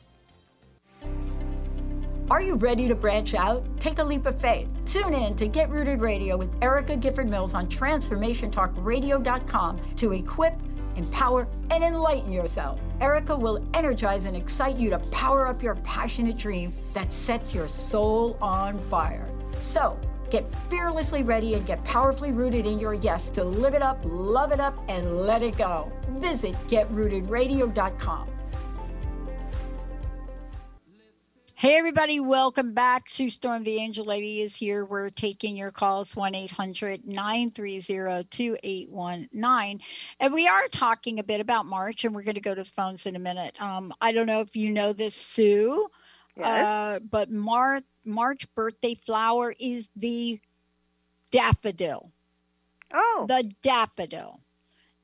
[2.28, 3.64] Are you ready to branch out?
[3.80, 4.68] Take a leap of faith.
[4.84, 10.56] Tune in to Get Rooted Radio with Erica Gifford Mills on TransformationTalkRadio.com to equip,
[10.96, 12.80] empower, and enlighten yourself.
[13.00, 17.68] Erica will energize and excite you to power up your passionate dream that sets your
[17.68, 19.28] soul on fire.
[19.60, 20.00] So,
[20.36, 24.52] Get fearlessly ready and get powerfully rooted in your yes to live it up, love
[24.52, 25.90] it up, and let it go.
[26.10, 28.28] Visit getrootedradio.com.
[31.54, 33.10] Hey, everybody, welcome back.
[33.10, 34.84] Sue Storm, the Angel Lady, is here.
[34.84, 39.80] We're taking your calls 1 800 930 2819.
[40.20, 42.70] And we are talking a bit about March, and we're going to go to the
[42.70, 43.56] phones in a minute.
[43.62, 45.88] Um, I don't know if you know this, Sue,
[46.38, 46.46] yes.
[46.66, 50.40] uh, but March March birthday flower is the
[51.32, 52.12] daffodil.
[52.94, 53.26] Oh.
[53.28, 54.40] The daffodil.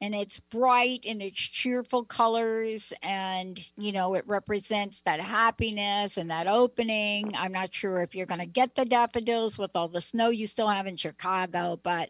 [0.01, 6.31] and it's bright and it's cheerful colors and you know it represents that happiness and
[6.31, 10.01] that opening i'm not sure if you're going to get the daffodils with all the
[10.01, 12.09] snow you still have in chicago but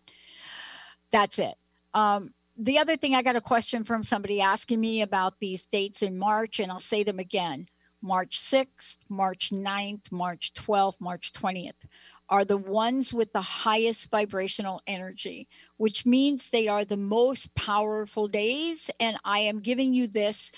[1.12, 1.55] that's it
[1.93, 6.01] um, the other thing i got a question from somebody asking me about these dates
[6.01, 7.67] in march and i'll say them again
[8.02, 11.86] march 6th march 9th march 12th march 20th
[12.32, 18.30] are the ones with the highest vibrational energy, which means they are the most powerful
[18.30, 18.90] days.
[19.02, 20.54] And I am giving you this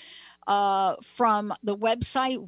[0.46, 2.38] uh, from the website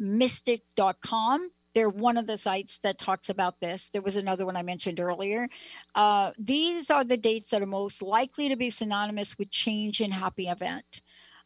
[0.00, 1.50] wemystic.com.
[1.74, 3.88] They're one of the sites that talks about this.
[3.90, 5.48] There was another one I mentioned earlier.
[5.94, 10.12] Uh, these are the dates that are most likely to be synonymous with change and
[10.12, 11.00] happy event.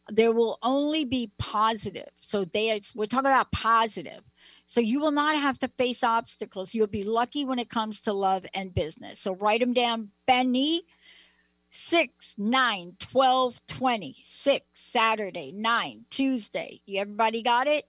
[0.09, 2.09] There will only be positive.
[2.15, 4.21] So they we're talking about positive
[4.65, 6.73] so you will not have to face obstacles.
[6.73, 9.19] You'll be lucky when it comes to love and business.
[9.19, 10.09] So write them down.
[10.25, 10.83] Benny,
[11.69, 16.81] 6, 9, 12, 20, 6, Saturday, 9, Tuesday.
[16.85, 17.85] You everybody got it?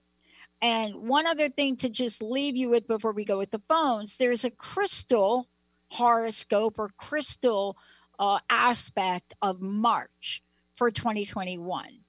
[0.61, 4.17] And one other thing to just leave you with before we go with the phones,
[4.17, 5.47] there's a crystal
[5.91, 7.77] horoscope or crystal
[8.19, 12.04] uh, aspect of March for 2021.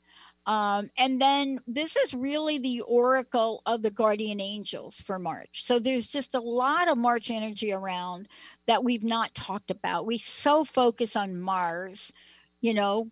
[0.46, 5.64] Um, and then this is really the oracle of the guardian angels for March.
[5.64, 8.28] So there's just a lot of March energy around
[8.66, 10.06] that we've not talked about.
[10.06, 12.12] We so focus on Mars,
[12.60, 13.10] you know,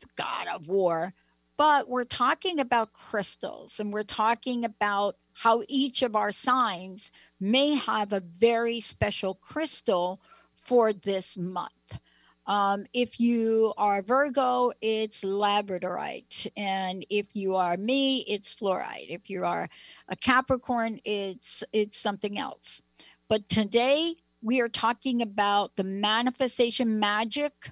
[0.00, 1.14] the god of war,
[1.56, 7.74] but we're talking about crystals and we're talking about how each of our signs may
[7.76, 10.20] have a very special crystal
[10.54, 11.98] for this month.
[12.46, 16.48] Um, if you are Virgo, it's labradorite.
[16.56, 19.10] And if you are me, it's fluorite.
[19.10, 19.68] If you are
[20.08, 22.82] a Capricorn, it's it's something else.
[23.28, 27.70] But today we are talking about the manifestation magic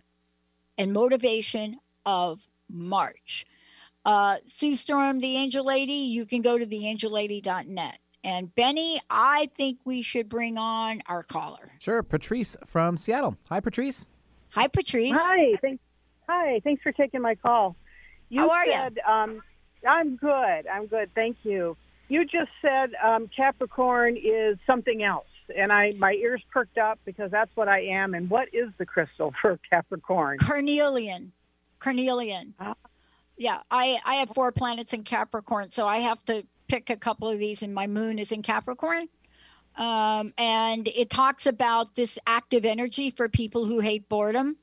[0.79, 3.47] and motivation of March.
[4.05, 7.99] Uh, Sue Storm, the angel lady, you can go to theangellady.net.
[8.23, 11.73] And Benny, I think we should bring on our caller.
[11.81, 12.03] Sure.
[12.03, 13.37] Patrice from Seattle.
[13.49, 14.05] Hi, Patrice.
[14.53, 15.17] Hi, Patrice.
[15.17, 15.55] Hi.
[15.61, 15.83] Thanks.
[16.29, 16.61] Hi.
[16.65, 17.77] Thanks for taking my call.
[18.29, 19.13] You How are said, you?
[19.13, 19.43] Um,
[19.87, 20.67] I'm good.
[20.67, 21.11] I'm good.
[21.15, 21.77] Thank you.
[22.09, 27.31] You just said um, Capricorn is something else, and I my ears perked up because
[27.31, 28.15] that's what I am.
[28.15, 30.39] And what is the crystal for Capricorn?
[30.39, 31.33] Carnelian.
[31.79, 32.55] Carnelian.
[32.59, 32.75] Ah.
[33.37, 37.29] Yeah, I I have four planets in Capricorn, so I have to pick a couple
[37.29, 39.09] of these, and my moon is in Capricorn.
[39.81, 44.57] Um, and it talks about this active energy for people who hate boredom.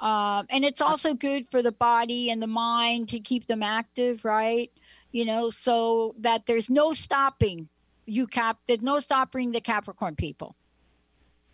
[0.00, 4.24] Um, and it's also good for the body and the mind to keep them active,
[4.24, 4.72] right?
[5.12, 7.68] You know, so that there's no stopping
[8.06, 10.56] you cap, there's no stopping the Capricorn people.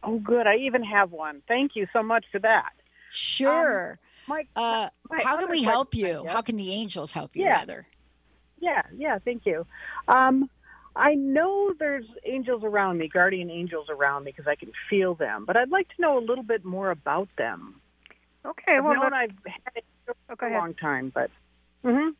[0.02, 0.46] Oh, good.
[0.46, 1.42] I even have one.
[1.46, 2.72] Thank you so much for that.
[3.10, 3.98] Sure.
[3.98, 4.88] Um, my, uh,
[5.22, 6.26] how can we help you?
[6.26, 7.58] How can the angels help you, yeah.
[7.58, 7.86] rather?
[8.58, 9.66] Yeah, yeah, thank you.
[10.08, 10.48] Um,
[10.96, 15.44] I know there's angels around me, guardian angels around me, because I can feel them.
[15.46, 17.80] But I'd like to know a little bit more about them.
[18.46, 21.30] Okay, I've well, known I've had it for a long time, but.
[21.84, 22.10] Mm-hmm.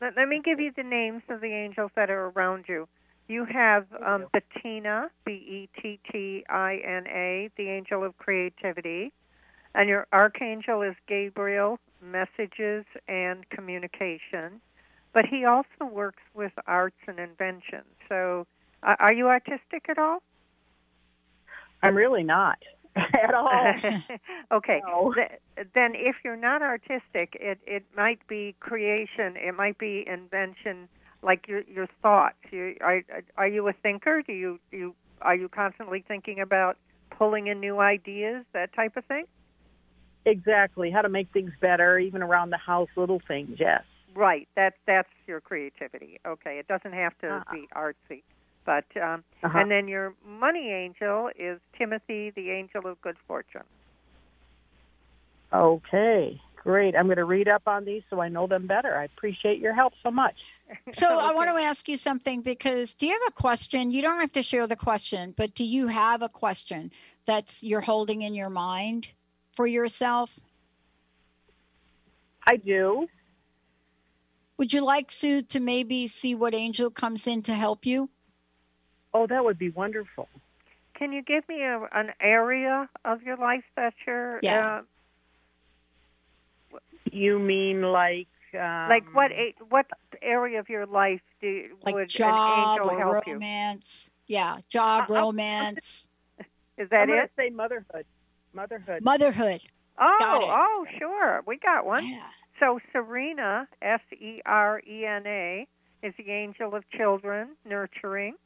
[0.00, 2.88] Let, let, me give you the names of the angels that are around you.
[3.26, 9.12] You have um, Bettina, B E T T I N A, the angel of creativity,
[9.74, 14.60] and your archangel is Gabriel, messages and communication
[15.12, 17.82] but he also works with arts and invention.
[18.08, 18.46] So,
[18.82, 20.22] uh, are you artistic at all?
[21.82, 22.58] I'm really not
[22.96, 23.50] at all.
[24.52, 24.82] okay.
[24.86, 25.14] No.
[25.14, 29.36] Th- then, if you're not artistic, it it might be creation.
[29.36, 30.88] It might be invention,
[31.22, 32.36] like your your thoughts.
[32.50, 33.02] You, are
[33.36, 34.22] are you a thinker?
[34.22, 36.76] Do you do you are you constantly thinking about
[37.10, 39.24] pulling in new ideas, that type of thing?
[40.24, 40.90] Exactly.
[40.90, 43.58] How to make things better, even around the house, little things.
[43.58, 43.82] Yes.
[44.14, 44.48] Right.
[44.56, 46.20] That that's your creativity.
[46.26, 46.58] Okay.
[46.58, 47.52] It doesn't have to uh-huh.
[47.52, 48.22] be artsy.
[48.64, 49.58] But um, uh-huh.
[49.58, 53.62] and then your money angel is Timothy, the angel of good fortune.
[55.52, 56.96] Okay, great.
[56.96, 58.96] I'm going to read up on these so I know them better.
[58.96, 60.36] I appreciate your help so much.
[60.92, 61.26] So okay.
[61.26, 63.90] I want to ask you something because do you have a question?
[63.90, 66.90] You don't have to share the question, but do you have a question
[67.26, 69.08] that's you're holding in your mind
[69.52, 70.40] for yourself?
[72.46, 73.06] I do.
[74.62, 78.08] Would you like Sue to maybe see what angel comes in to help you?
[79.12, 80.28] Oh, that would be wonderful.
[80.94, 84.38] Can you give me a, an area of your life that you're?
[84.40, 84.82] Yeah.
[86.72, 86.78] Uh,
[87.10, 88.28] you mean like?
[88.54, 89.32] Um, like what?
[89.68, 89.86] What
[90.22, 94.12] area of your life do like would job an angel or help romance?
[94.28, 94.36] You?
[94.36, 96.08] Yeah, job, uh, romance.
[96.78, 97.32] Is that I'm it?
[97.36, 98.06] Say motherhood.
[98.52, 99.02] Motherhood.
[99.02, 99.60] Motherhood.
[99.98, 101.42] Oh, oh, sure.
[101.48, 102.04] We got one.
[102.62, 105.66] So Serena, S E R E N A,
[106.04, 108.36] is the angel of children, nurturing.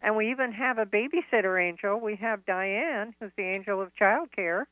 [0.00, 1.98] And we even have a babysitter angel.
[1.98, 4.66] We have Diane, who's the angel of childcare.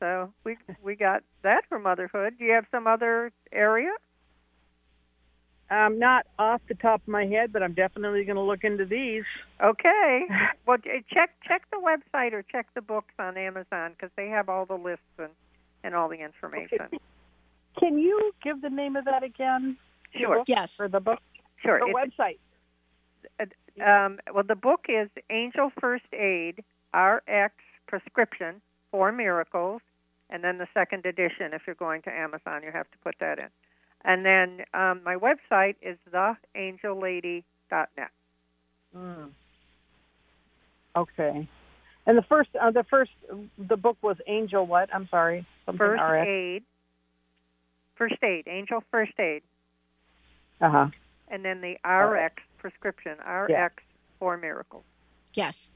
[0.00, 2.38] So we we got that for motherhood.
[2.38, 3.92] Do you have some other area?
[5.68, 8.86] Um, not off the top of my head, but I'm definitely going to look into
[8.86, 9.24] these.
[9.62, 10.26] Okay.
[10.66, 10.78] Well,
[11.12, 14.74] check check the website or check the books on Amazon because they have all the
[14.74, 15.30] lists and,
[15.84, 16.88] and all the information.
[17.78, 19.76] Can you give the name of that again?
[20.18, 20.36] Sure.
[20.38, 20.48] book?
[20.48, 20.76] Yes.
[20.76, 21.20] For the book?
[21.62, 21.78] Sure.
[21.80, 22.38] The It's- website.
[23.78, 26.64] Um, well, the book is Angel First Aid
[26.94, 27.52] RX
[27.86, 29.82] Prescription for Miracles,
[30.30, 31.52] and then the second edition.
[31.52, 33.48] If you're going to Amazon, you have to put that in.
[34.04, 38.10] And then um, my website is theangellady.net.
[38.96, 39.30] Mm.
[40.96, 41.48] Okay.
[42.06, 43.10] And the first, uh, the first,
[43.58, 44.64] the book was Angel.
[44.66, 44.88] What?
[44.94, 45.44] I'm sorry.
[45.66, 46.26] Something First RX.
[46.26, 46.64] Aid.
[47.96, 48.46] First Aid.
[48.46, 49.42] Angel First Aid.
[50.60, 50.86] Uh huh.
[51.28, 53.18] And then the RX prescription.
[53.18, 53.68] RX Yeah.
[54.18, 54.84] for Miracles.
[55.34, 55.70] Yes.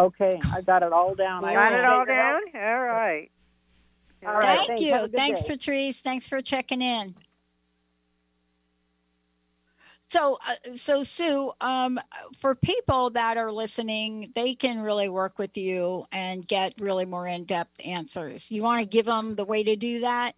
[0.00, 1.44] Okay, I got it all down.
[1.44, 2.40] I Got will it all down?
[2.54, 2.62] out.
[2.62, 3.30] All right.
[4.26, 4.82] All right, Thank thanks.
[4.82, 4.92] you.
[4.92, 5.48] Have a good Thanks, day.
[5.48, 6.00] Patrice.
[6.00, 7.14] Thanks for checking in.
[10.08, 11.98] So, uh, so Sue, um,
[12.38, 17.26] for people that are listening, they can really work with you and get really more
[17.26, 18.50] in-depth answers.
[18.52, 20.34] You want to give them the way to do that?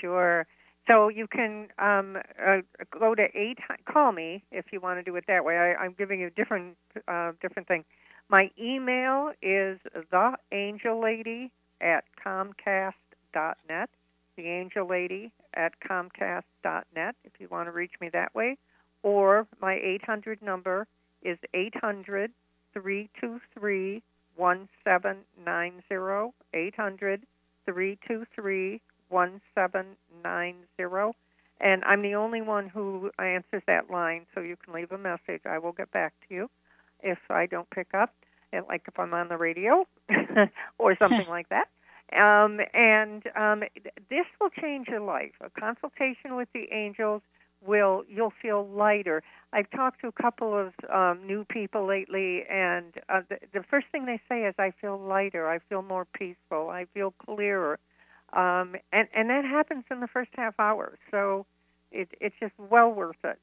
[0.00, 0.46] Sure.
[0.88, 2.58] So you can um, uh,
[2.98, 3.58] go to eight.
[3.84, 5.56] Call me if you want to do it that way.
[5.56, 6.76] I, I'm giving you a different
[7.06, 7.84] uh, different thing.
[8.28, 9.78] My email is
[10.12, 13.90] theangellady at comcast.net.
[14.36, 17.16] The angel lady at comcast.net.
[17.24, 18.56] If you want to reach me that way,
[19.02, 20.86] or my 800 number
[21.22, 22.30] is 800
[22.72, 24.02] 323
[24.36, 26.32] 1790.
[26.54, 27.22] 800
[27.66, 28.80] 323
[29.10, 31.16] 1790.
[31.60, 35.42] And I'm the only one who answers that line, so you can leave a message.
[35.46, 36.50] I will get back to you
[37.02, 38.14] if I don't pick up,
[38.52, 39.86] and like if I'm on the radio
[40.78, 41.68] or something like that.
[42.16, 43.62] Um, and um,
[44.10, 45.32] this will change your life.
[45.40, 47.22] A consultation with the angels
[47.64, 49.22] will you'll feel lighter.
[49.52, 53.86] I've talked to a couple of um, new people lately, and uh, the, the first
[53.92, 55.48] thing they say is, "I feel lighter.
[55.48, 56.68] I feel more peaceful.
[56.70, 57.78] I feel clearer."
[58.32, 60.98] Um, and and that happens in the first half hour.
[61.10, 61.46] So
[61.90, 63.38] it, it's just well worth it.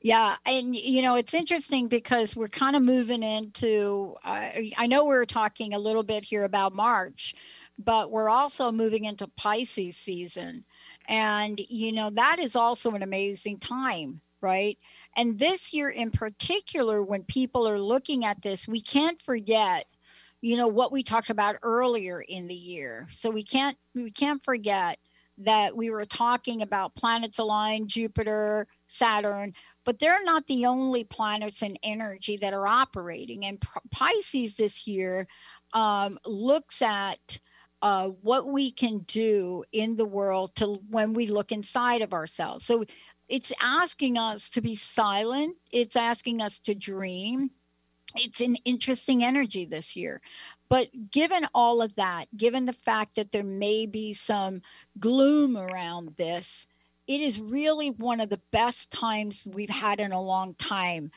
[0.00, 4.14] Yeah, and you know it's interesting because we're kind of moving into.
[4.24, 7.34] Uh, I know we're talking a little bit here about March,
[7.78, 10.64] but we're also moving into Pisces season,
[11.08, 14.78] and you know that is also an amazing time, right?
[15.16, 19.86] And this year in particular, when people are looking at this, we can't forget
[20.40, 23.08] you know what we talked about earlier in the year.
[23.10, 24.98] So we can't we can't forget
[25.38, 29.54] that we were talking about planets aligned jupiter saturn
[29.88, 33.46] but they're not the only planets in energy that are operating.
[33.46, 33.58] And
[33.90, 35.26] pisces this year
[35.72, 37.40] um, looks at
[37.80, 42.66] uh, what we can do in the world to when we look inside of ourselves.
[42.66, 42.84] So
[43.30, 45.56] it's asking us to be silent.
[45.72, 47.48] It's asking us to dream
[48.20, 50.20] it's an interesting energy this year.
[50.68, 54.62] But given all of that, given the fact that there may be some
[54.98, 56.66] gloom around this,
[57.06, 61.10] it is really one of the best times we've had in a long time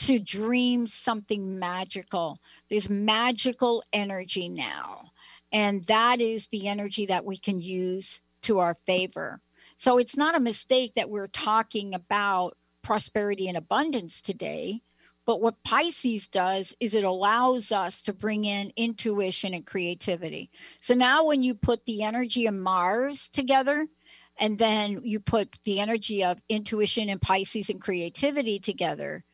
[0.00, 2.38] to dream something magical.
[2.68, 5.12] There's magical energy now.
[5.52, 9.40] And that is the energy that we can use to our favor.
[9.76, 14.82] So it's not a mistake that we're talking about prosperity and abundance today.
[15.26, 20.50] But what Pisces does is it allows us to bring in intuition and creativity.
[20.80, 23.88] So now, when you put the energy of Mars together,
[24.38, 29.24] and then you put the energy of intuition and Pisces and creativity together,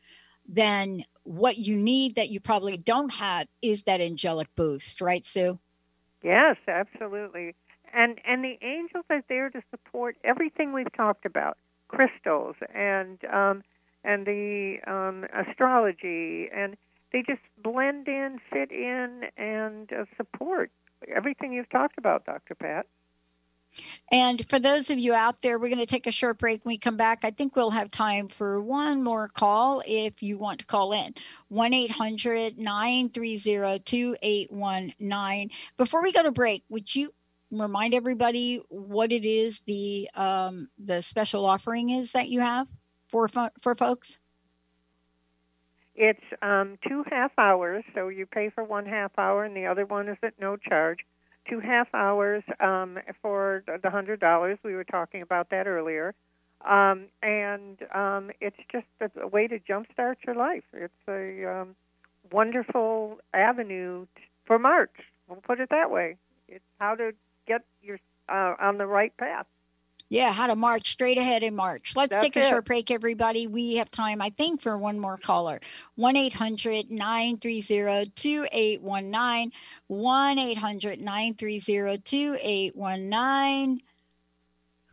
[0.47, 5.59] then what you need that you probably don't have is that angelic boost, right, Sue?
[6.21, 7.55] Yes, absolutely.
[7.93, 13.63] And and the angels are there to support everything we've talked about, crystals and um,
[14.03, 16.75] and the um, astrology, and
[17.11, 20.71] they just blend in, fit in, and uh, support
[21.13, 22.55] everything you've talked about, Dr.
[22.55, 22.87] Pat.
[24.11, 26.63] And for those of you out there, we're going to take a short break.
[26.63, 30.37] When we come back, I think we'll have time for one more call if you
[30.37, 31.15] want to call in
[31.49, 35.49] 1 800 930 2819.
[35.77, 37.13] Before we go to break, would you
[37.51, 42.67] remind everybody what it is the um, the special offering is that you have
[43.13, 43.27] for
[43.59, 44.19] for folks?
[45.95, 49.85] It's um, two half hours, so you pay for one half hour, and the other
[49.85, 50.99] one is at no charge.
[51.47, 54.57] two half hours um, for the hundred dollars.
[54.63, 56.15] We were talking about that earlier,
[56.65, 60.63] um, and um, it's just a, way to jumpstart your life.
[60.73, 61.75] It's a um,
[62.31, 64.95] wonderful avenue t- for March.
[65.27, 66.17] We'll put it that way.
[66.47, 67.11] It's how to
[67.45, 67.99] get your
[68.29, 69.45] uh, on the right path.
[70.13, 71.95] Yeah, how to march straight ahead in March.
[71.95, 72.47] Let's That's take a it.
[72.47, 73.47] short break, everybody.
[73.47, 75.59] We have time, I think, for one more caller.
[75.95, 79.51] 1 800 930 2819.
[79.87, 83.81] 1 800 930 2819.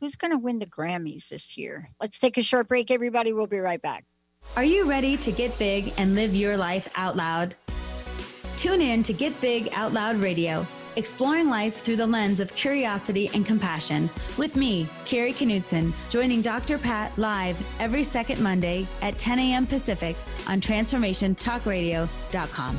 [0.00, 1.90] Who's going to win the Grammys this year?
[2.00, 3.34] Let's take a short break, everybody.
[3.34, 4.06] We'll be right back.
[4.56, 7.54] Are you ready to get big and live your life out loud?
[8.56, 10.66] Tune in to Get Big Out Loud Radio,
[10.96, 16.78] exploring life through the lens of curiosity and compassion, with me, Carrie Knudsen, joining Dr.
[16.78, 19.66] Pat live every second Monday at 10 a.m.
[19.66, 20.16] Pacific
[20.46, 22.78] on TransformationTalkRadio.com.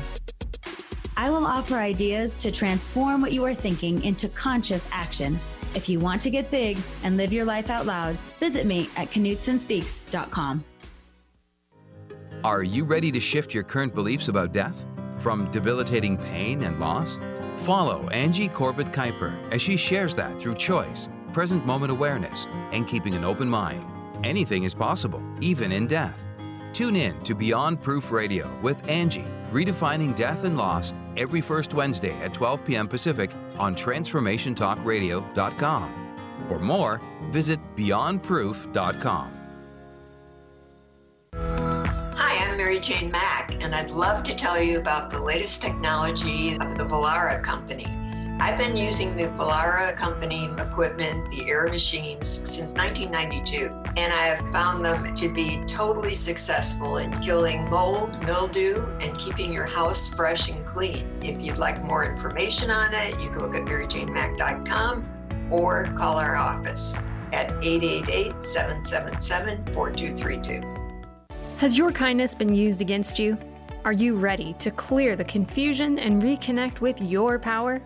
[1.16, 5.38] I will offer ideas to transform what you are thinking into conscious action.
[5.74, 9.08] If you want to get big and live your life out loud, visit me at
[9.08, 10.64] KnudsenSpeaks.com.
[12.44, 14.84] Are you ready to shift your current beliefs about death?
[15.20, 17.16] From debilitating pain and loss?
[17.62, 23.14] Follow Angie Corbett Kuiper as she shares that through choice, present moment awareness, and keeping
[23.14, 23.86] an open mind.
[24.24, 26.26] Anything is possible, even in death.
[26.72, 32.20] Tune in to Beyond Proof Radio with Angie, redefining death and loss every first Wednesday
[32.22, 32.88] at 12 p.m.
[32.88, 36.16] Pacific on TransformationTalkRadio.com.
[36.48, 37.00] For more,
[37.30, 39.38] visit BeyondProof.com.
[41.34, 46.54] Hi, I'm Mary Jane Mack, and I'd love to tell you about the latest technology
[46.54, 47.86] of the Vollara Company.
[48.40, 54.52] I've been using the Vollara Company equipment, the air machines, since 1992, and I have
[54.52, 60.48] found them to be totally successful in killing mold, mildew, and keeping your house fresh
[60.50, 61.08] and clean.
[61.22, 66.34] If you'd like more information on it, you can look at maryjanemack.com or call our
[66.34, 66.96] office
[67.32, 70.82] at 888 777 4232.
[71.58, 73.38] Has your kindness been used against you?
[73.84, 77.82] Are you ready to clear the confusion and reconnect with your power?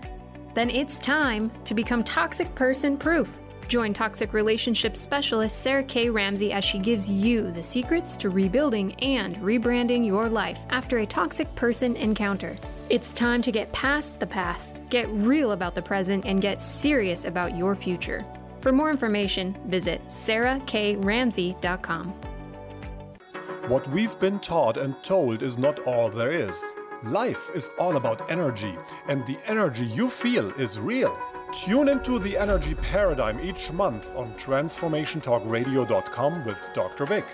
[0.52, 3.40] Then it's time to become toxic person proof.
[3.66, 6.10] Join toxic relationship specialist Sarah K.
[6.10, 11.06] Ramsey as she gives you the secrets to rebuilding and rebranding your life after a
[11.06, 12.58] toxic person encounter.
[12.90, 17.24] It's time to get past the past, get real about the present, and get serious
[17.24, 18.22] about your future.
[18.60, 22.35] For more information, visit sarahkramsey.com.
[23.68, 26.64] What we've been taught and told is not all there is.
[27.02, 31.18] Life is all about energy, and the energy you feel is real.
[31.52, 37.06] Tune into the energy paradigm each month on TransformationTalkRadio.com with Dr.
[37.06, 37.24] Vic.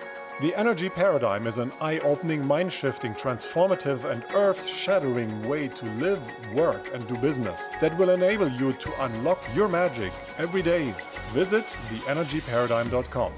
[0.40, 5.84] The energy paradigm is an eye opening, mind shifting, transformative, and earth shattering way to
[5.96, 6.22] live,
[6.54, 10.94] work, and do business that will enable you to unlock your magic every day.
[11.34, 13.32] Visit theenergyparadigm.com.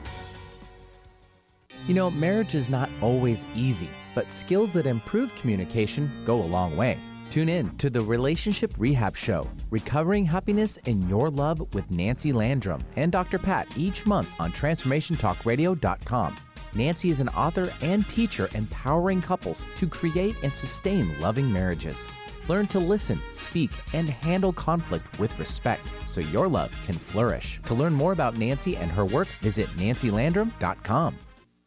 [1.86, 6.78] You know, marriage is not always easy, but skills that improve communication go a long
[6.78, 6.98] way.
[7.28, 12.82] Tune in to the Relationship Rehab Show, Recovering Happiness in Your Love with Nancy Landrum
[12.96, 13.38] and Dr.
[13.38, 16.36] Pat each month on TransformationTalkRadio.com.
[16.74, 22.08] Nancy is an author and teacher empowering couples to create and sustain loving marriages.
[22.48, 27.60] Learn to listen, speak, and handle conflict with respect so your love can flourish.
[27.66, 31.18] To learn more about Nancy and her work, visit nancylandrum.com.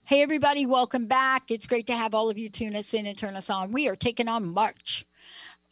[0.07, 1.51] Hey, everybody, welcome back.
[1.51, 3.73] It's great to have all of you tune us in and turn us on.
[3.73, 5.05] We are taking on March.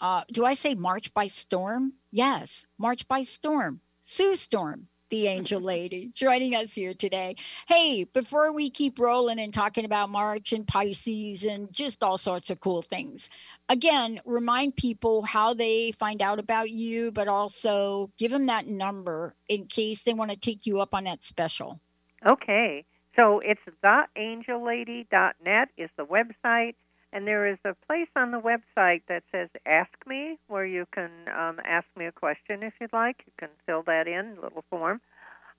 [0.01, 1.93] Uh, do I say March by Storm?
[2.11, 3.79] Yes, March by Storm.
[4.03, 7.37] Sue Storm, the angel lady, joining us here today.
[7.65, 12.49] Hey, before we keep rolling and talking about March and Pisces and just all sorts
[12.49, 13.29] of cool things,
[13.69, 19.33] again, remind people how they find out about you, but also give them that number
[19.47, 21.79] in case they want to take you up on that special.
[22.27, 22.83] Okay.
[23.15, 26.75] So it's theangellady.net is the website,
[27.13, 31.09] and there is a place on the website that says Ask Me, where you can
[31.37, 33.23] um, ask me a question if you'd like.
[33.25, 34.99] You can fill that in, little form.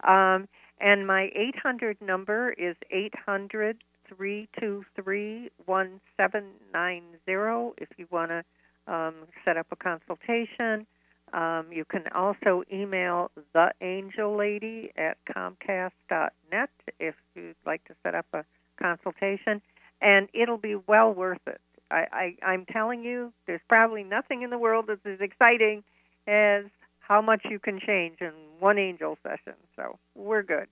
[0.04, 0.48] Um,
[0.80, 8.44] and my 800 number is 800 323 1790 if you want to
[8.86, 10.86] um, set up a consultation.
[11.32, 16.70] Um, you can also email theangellady at comcast.net
[17.00, 18.44] if you'd like to set up a
[18.80, 19.60] consultation,
[20.00, 21.60] and it'll be well worth it.
[21.90, 25.84] I, I, I'm telling you, there's probably nothing in the world that's as exciting
[26.26, 26.64] as
[27.00, 29.54] how much you can change in one angel session.
[29.76, 30.66] So we're good.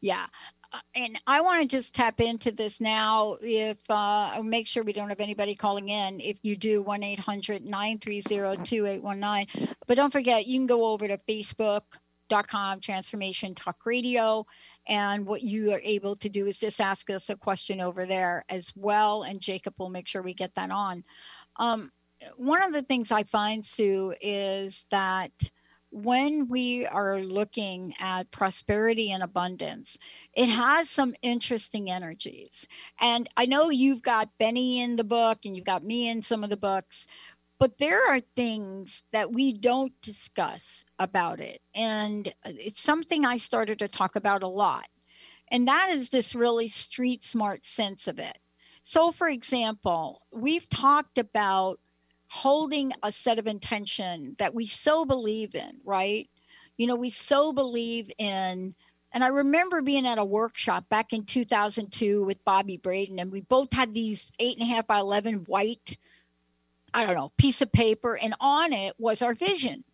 [0.00, 0.26] Yeah.
[0.94, 3.36] And I want to just tap into this now.
[3.40, 6.20] If uh, make sure we don't have anybody calling in.
[6.20, 9.68] If you do, 1 800 930 2819.
[9.86, 14.46] But don't forget, you can go over to Facebook.com, Transformation Talk Radio.
[14.88, 18.44] And what you are able to do is just ask us a question over there
[18.48, 19.22] as well.
[19.22, 21.04] And Jacob will make sure we get that on.
[21.56, 21.90] Um,
[22.36, 25.32] one of the things I find, Sue, is that
[25.90, 29.98] when we are looking at prosperity and abundance,
[30.34, 32.66] it has some interesting energies.
[33.00, 36.44] And I know you've got Benny in the book and you've got me in some
[36.44, 37.06] of the books,
[37.58, 41.62] but there are things that we don't discuss about it.
[41.74, 44.88] And it's something I started to talk about a lot.
[45.48, 48.38] And that is this really street smart sense of it.
[48.82, 51.80] So, for example, we've talked about
[52.28, 56.28] holding a set of intention that we so believe in, right?
[56.76, 58.74] You know, we so believe in.
[59.12, 63.40] And I remember being at a workshop back in 2002 with Bobby Braden, and we
[63.40, 65.96] both had these eight and a half by 11 white,
[66.92, 69.84] I don't know, piece of paper, and on it was our vision.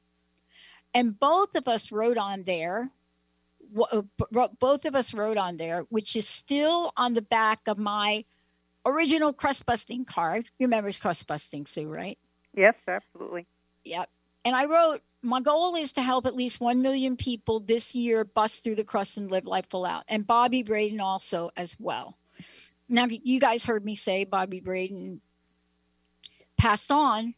[0.95, 2.91] And both of us wrote on there,
[3.91, 4.03] uh,
[4.59, 8.25] both of us wrote on there, which is still on the back of my
[8.85, 10.49] original crust busting card.
[10.61, 12.19] Remember crust busting, Sue, right?
[12.55, 13.47] Yes, absolutely.
[13.85, 14.09] Yep.
[14.45, 18.25] And I wrote, my goal is to help at least 1 million people this year
[18.25, 20.05] bust through the crust and live life full out.
[20.09, 22.19] And Bobby Braden also as well.
[22.89, 25.21] Now, you guys heard me say Bobby Braden
[26.57, 27.35] passed on,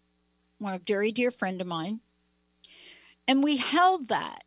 [0.58, 2.00] one of very dear friend of mine.
[3.28, 4.44] And we held that.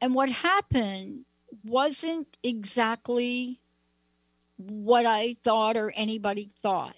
[0.00, 1.24] And what happened
[1.64, 3.60] wasn't exactly
[4.56, 6.96] what I thought or anybody thought.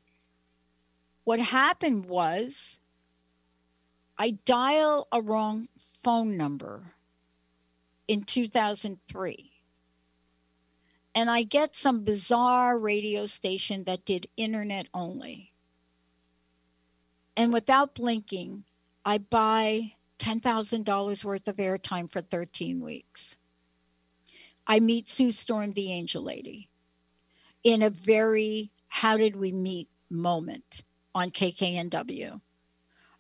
[1.25, 2.81] What happened was
[4.19, 5.69] I dial a wrong
[6.03, 6.95] phone number
[8.09, 9.53] in 2003.
[11.15, 15.53] And I get some bizarre radio station that did internet only.
[17.37, 18.65] And without blinking,
[19.05, 23.37] I buy $10,000 worth of airtime for 13 weeks.
[24.67, 26.69] I meet Sue Storm, the angel lady,
[27.65, 30.83] in a very how did we meet moment
[31.15, 32.41] on KKNW.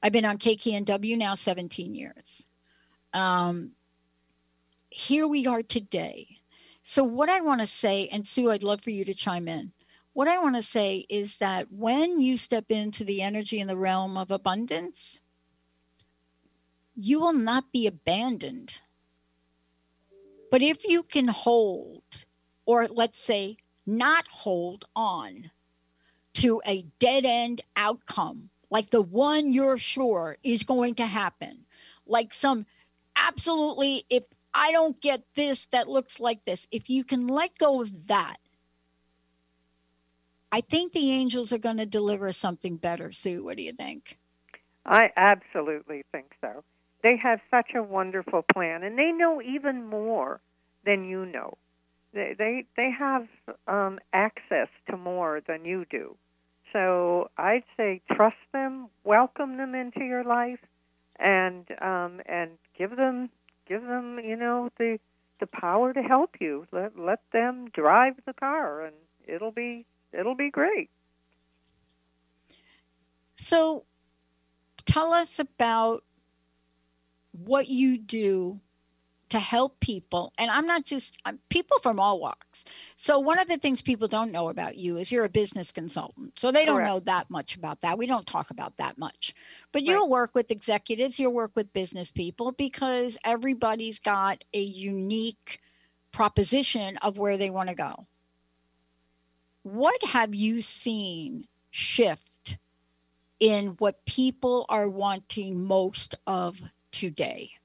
[0.03, 2.47] I've been on KKNW now 17 years.
[3.13, 3.73] Um,
[4.91, 6.39] here we are today.
[6.83, 9.73] So, what I want to say, and Sue, I'd love for you to chime in.
[10.13, 13.77] What I want to say is that when you step into the energy in the
[13.77, 15.21] realm of abundance,
[16.97, 18.81] you will not be abandoned.
[20.51, 22.03] But if you can hold,
[22.65, 23.59] or let's say,
[23.89, 25.51] not hold on
[26.35, 31.65] to a dead end outcome, like the one you're sure is going to happen,
[32.07, 32.67] like some
[33.17, 34.25] absolutely, if
[34.55, 38.37] I don't get this that looks like this, if you can let go of that,
[40.53, 43.13] I think the angels are going to deliver something better.
[43.13, 44.19] Sue, what do you think?
[44.87, 46.65] I absolutely think so.
[47.03, 50.41] They have such a wonderful plan, and they know even more
[50.85, 51.57] than you know.
[52.13, 53.27] They they, they have
[53.67, 56.17] um, access to more than you do.
[56.73, 60.61] So I'd say trust them, welcome them into your life,
[61.19, 63.31] and um, and give them
[63.67, 64.99] give them you know the
[65.41, 66.67] the power to help you.
[66.73, 68.95] Let let them drive the car, and
[69.27, 70.91] it'll be it'll be great.
[73.35, 73.85] So,
[74.85, 76.03] tell us about
[77.33, 78.61] what you do
[79.31, 82.65] to help people and i'm not just I'm, people from all walks.
[82.97, 86.39] So one of the things people don't know about you is you're a business consultant
[86.39, 87.99] so they don't know that much about that.
[87.99, 89.35] We don't talk about that much.
[89.73, 95.61] But you'll work with executives you'll work with business people because everybody's got a unique
[96.13, 98.07] proposition of where they want to go.
[99.63, 102.59] What have you seen shift
[103.39, 107.58] in what people are wanting most of today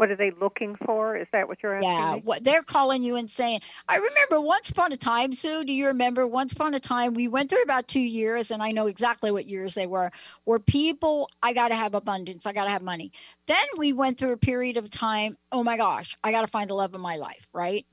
[0.00, 1.14] what are they looking for?
[1.14, 1.90] Is that what you're asking?
[1.90, 2.22] Yeah, me?
[2.24, 3.60] what they're calling you and saying.
[3.86, 5.62] I remember once upon a time, Sue.
[5.62, 6.26] Do you remember?
[6.26, 9.44] Once upon a time, we went through about two years, and I know exactly what
[9.44, 10.10] years they were.
[10.44, 13.12] Where people, I got to have abundance, I got to have money.
[13.44, 15.36] Then we went through a period of time.
[15.52, 17.46] Oh my gosh, I got to find the love of my life.
[17.52, 17.84] Right.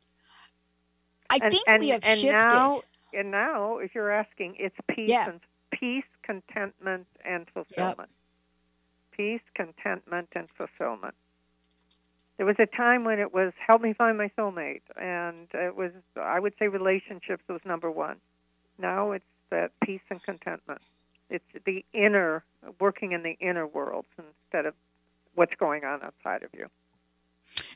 [1.29, 2.37] I and, think and, we have and shifted.
[2.37, 2.83] Now,
[3.13, 5.29] and now, if you're asking, it's peace yeah.
[5.29, 5.41] and
[5.71, 7.97] peace, contentment, and fulfillment.
[7.99, 8.09] Yep.
[9.11, 11.15] Peace, contentment, and fulfillment
[12.37, 15.91] there was a time when it was help me find my soulmate and it was
[16.21, 18.17] i would say relationships was number one.
[18.79, 20.81] Now it's that peace and contentment.
[21.29, 22.43] It's the inner
[22.79, 24.73] working in the inner world instead of
[25.35, 26.69] what's going on outside of you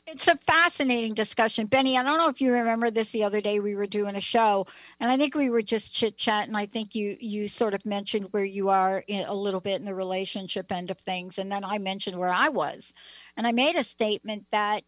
[0.06, 1.66] It's a fascinating discussion.
[1.66, 4.20] Benny, I don't know if you remember this the other day we were doing a
[4.20, 4.66] show
[5.00, 6.54] and I think we were just chit chatting.
[6.54, 9.84] I think you you sort of mentioned where you are in, a little bit in
[9.84, 12.92] the relationship end of things and then I mentioned where I was.
[13.36, 14.82] And I made a statement that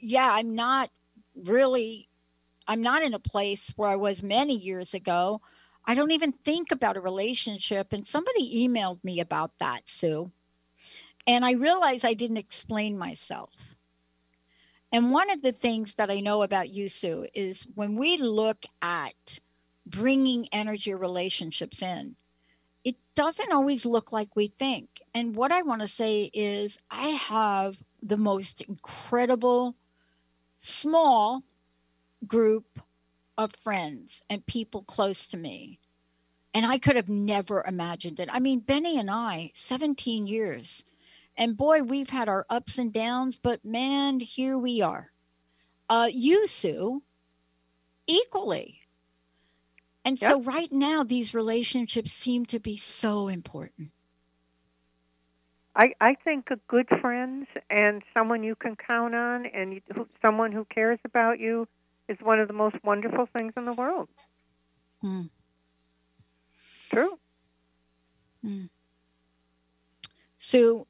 [0.00, 0.90] yeah, I'm not
[1.34, 2.08] really
[2.66, 5.40] I'm not in a place where I was many years ago.
[5.86, 10.32] I don't even think about a relationship and somebody emailed me about that, Sue
[11.28, 13.76] and I realized I didn't explain myself.
[14.90, 18.64] And one of the things that I know about you, Sue, is when we look
[18.80, 19.38] at
[19.86, 22.16] bringing energy relationships in,
[22.82, 25.02] it doesn't always look like we think.
[25.14, 29.76] And what I want to say is, I have the most incredible,
[30.56, 31.42] small
[32.26, 32.80] group
[33.36, 35.78] of friends and people close to me.
[36.54, 38.30] And I could have never imagined it.
[38.32, 40.84] I mean, Benny and I, 17 years,
[41.38, 45.12] and boy, we've had our ups and downs, but man, here we are.
[45.88, 47.02] Uh, you, Sue,
[48.08, 48.80] equally.
[50.04, 50.30] And yep.
[50.30, 53.92] so, right now, these relationships seem to be so important.
[55.76, 60.50] I, I think a good friend and someone you can count on and you, someone
[60.50, 61.68] who cares about you
[62.08, 64.08] is one of the most wonderful things in the world.
[65.00, 65.26] Hmm.
[66.90, 67.18] True.
[68.42, 68.64] Hmm.
[70.38, 70.86] Sue,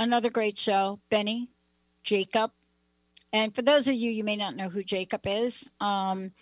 [0.00, 0.98] another great show.
[1.10, 1.50] Benny,
[2.02, 2.50] Jacob.
[3.32, 5.70] And for those of you, you may not know who Jacob is.
[5.80, 6.32] Um,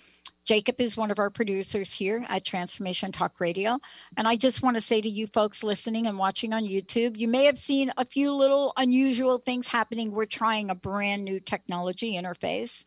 [0.46, 3.78] Jacob is one of our producers here at Transformation Talk Radio.
[4.16, 7.28] And I just want to say to you folks listening and watching on YouTube, you
[7.28, 10.12] may have seen a few little unusual things happening.
[10.12, 12.86] We're trying a brand new technology interface.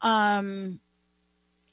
[0.00, 0.78] Um,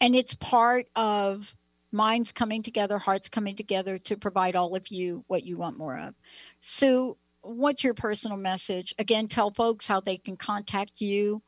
[0.01, 1.55] and it's part of
[1.91, 5.97] minds coming together, hearts coming together to provide all of you what you want more
[5.99, 6.15] of.
[6.59, 8.93] So what's your personal message?
[8.97, 11.41] Again, tell folks how they can contact you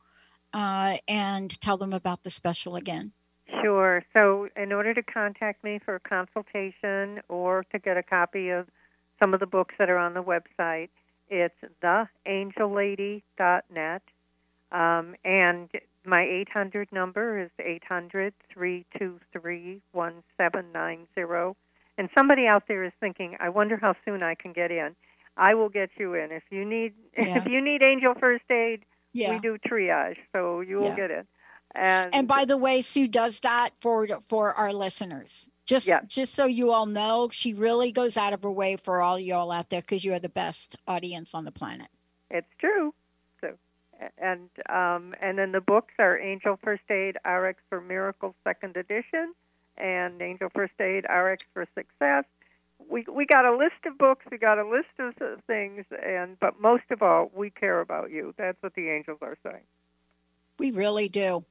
[0.52, 3.12] uh, and tell them about the special again.
[3.62, 4.02] Sure.
[4.12, 8.66] So, in order to contact me for a consultation or to get a copy of
[9.22, 10.88] some of the books that are on the website,
[11.28, 14.02] it's theangellady.net.
[14.72, 15.68] Um, and
[16.04, 21.58] my 800 number is 800 323 1790.
[21.98, 24.96] And somebody out there is thinking, I wonder how soon I can get in.
[25.36, 26.30] I will get you in.
[26.32, 27.38] If you need yeah.
[27.38, 29.32] if you need angel first aid, yeah.
[29.32, 30.96] we do triage, so you will yeah.
[30.96, 31.26] get it.
[31.74, 35.48] And and by the way, Sue does that for for our listeners.
[35.64, 39.18] Just just so you all know, she really goes out of her way for all
[39.18, 41.88] y'all out there because you are the best audience on the planet.
[42.30, 42.92] It's true.
[43.40, 43.54] So
[44.18, 49.32] and um, and then the books are Angel First Aid RX for Miracles Second Edition
[49.78, 52.24] and Angel First Aid RX for Success
[52.92, 55.14] we we got a list of books, we got a list of
[55.46, 58.34] things, and but most of all, we care about you.
[58.36, 59.64] That's what the angels are saying.
[60.58, 61.44] We really do.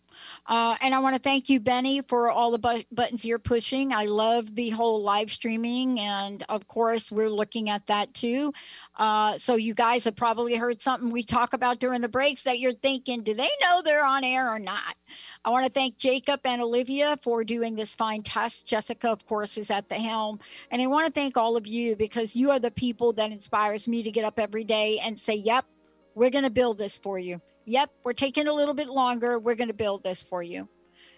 [0.47, 3.93] Uh, and I want to thank you, Benny, for all the bu- buttons you're pushing.
[3.93, 5.99] I love the whole live streaming.
[5.99, 8.53] And of course, we're looking at that too.
[8.97, 12.59] Uh, so, you guys have probably heard something we talk about during the breaks that
[12.59, 14.95] you're thinking, do they know they're on air or not?
[15.43, 18.67] I want to thank Jacob and Olivia for doing this fine test.
[18.67, 20.39] Jessica, of course, is at the helm.
[20.69, 23.87] And I want to thank all of you because you are the people that inspires
[23.87, 25.65] me to get up every day and say, yep,
[26.13, 27.41] we're going to build this for you.
[27.65, 29.37] Yep, we're taking a little bit longer.
[29.39, 30.67] We're going to build this for you.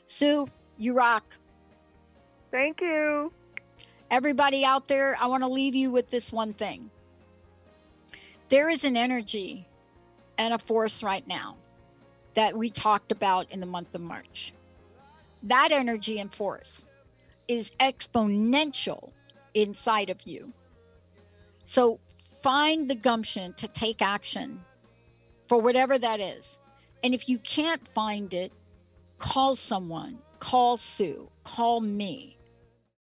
[0.06, 1.24] Sue, you rock.
[2.52, 3.32] Thank you.
[4.12, 6.92] Everybody out there, I want to leave you with this one thing.
[8.50, 9.68] There is an energy
[10.38, 11.58] and a force right now
[12.36, 14.54] that we talked about in the month of March.
[15.44, 16.86] That energy and force
[17.48, 19.12] is exponential
[19.54, 20.54] inside of you.
[21.66, 22.00] So
[22.44, 24.62] find the gumption to take action
[25.48, 26.60] for whatever that is.
[27.04, 28.52] And if you can't find it,
[29.18, 32.38] call someone, call Sue, call me.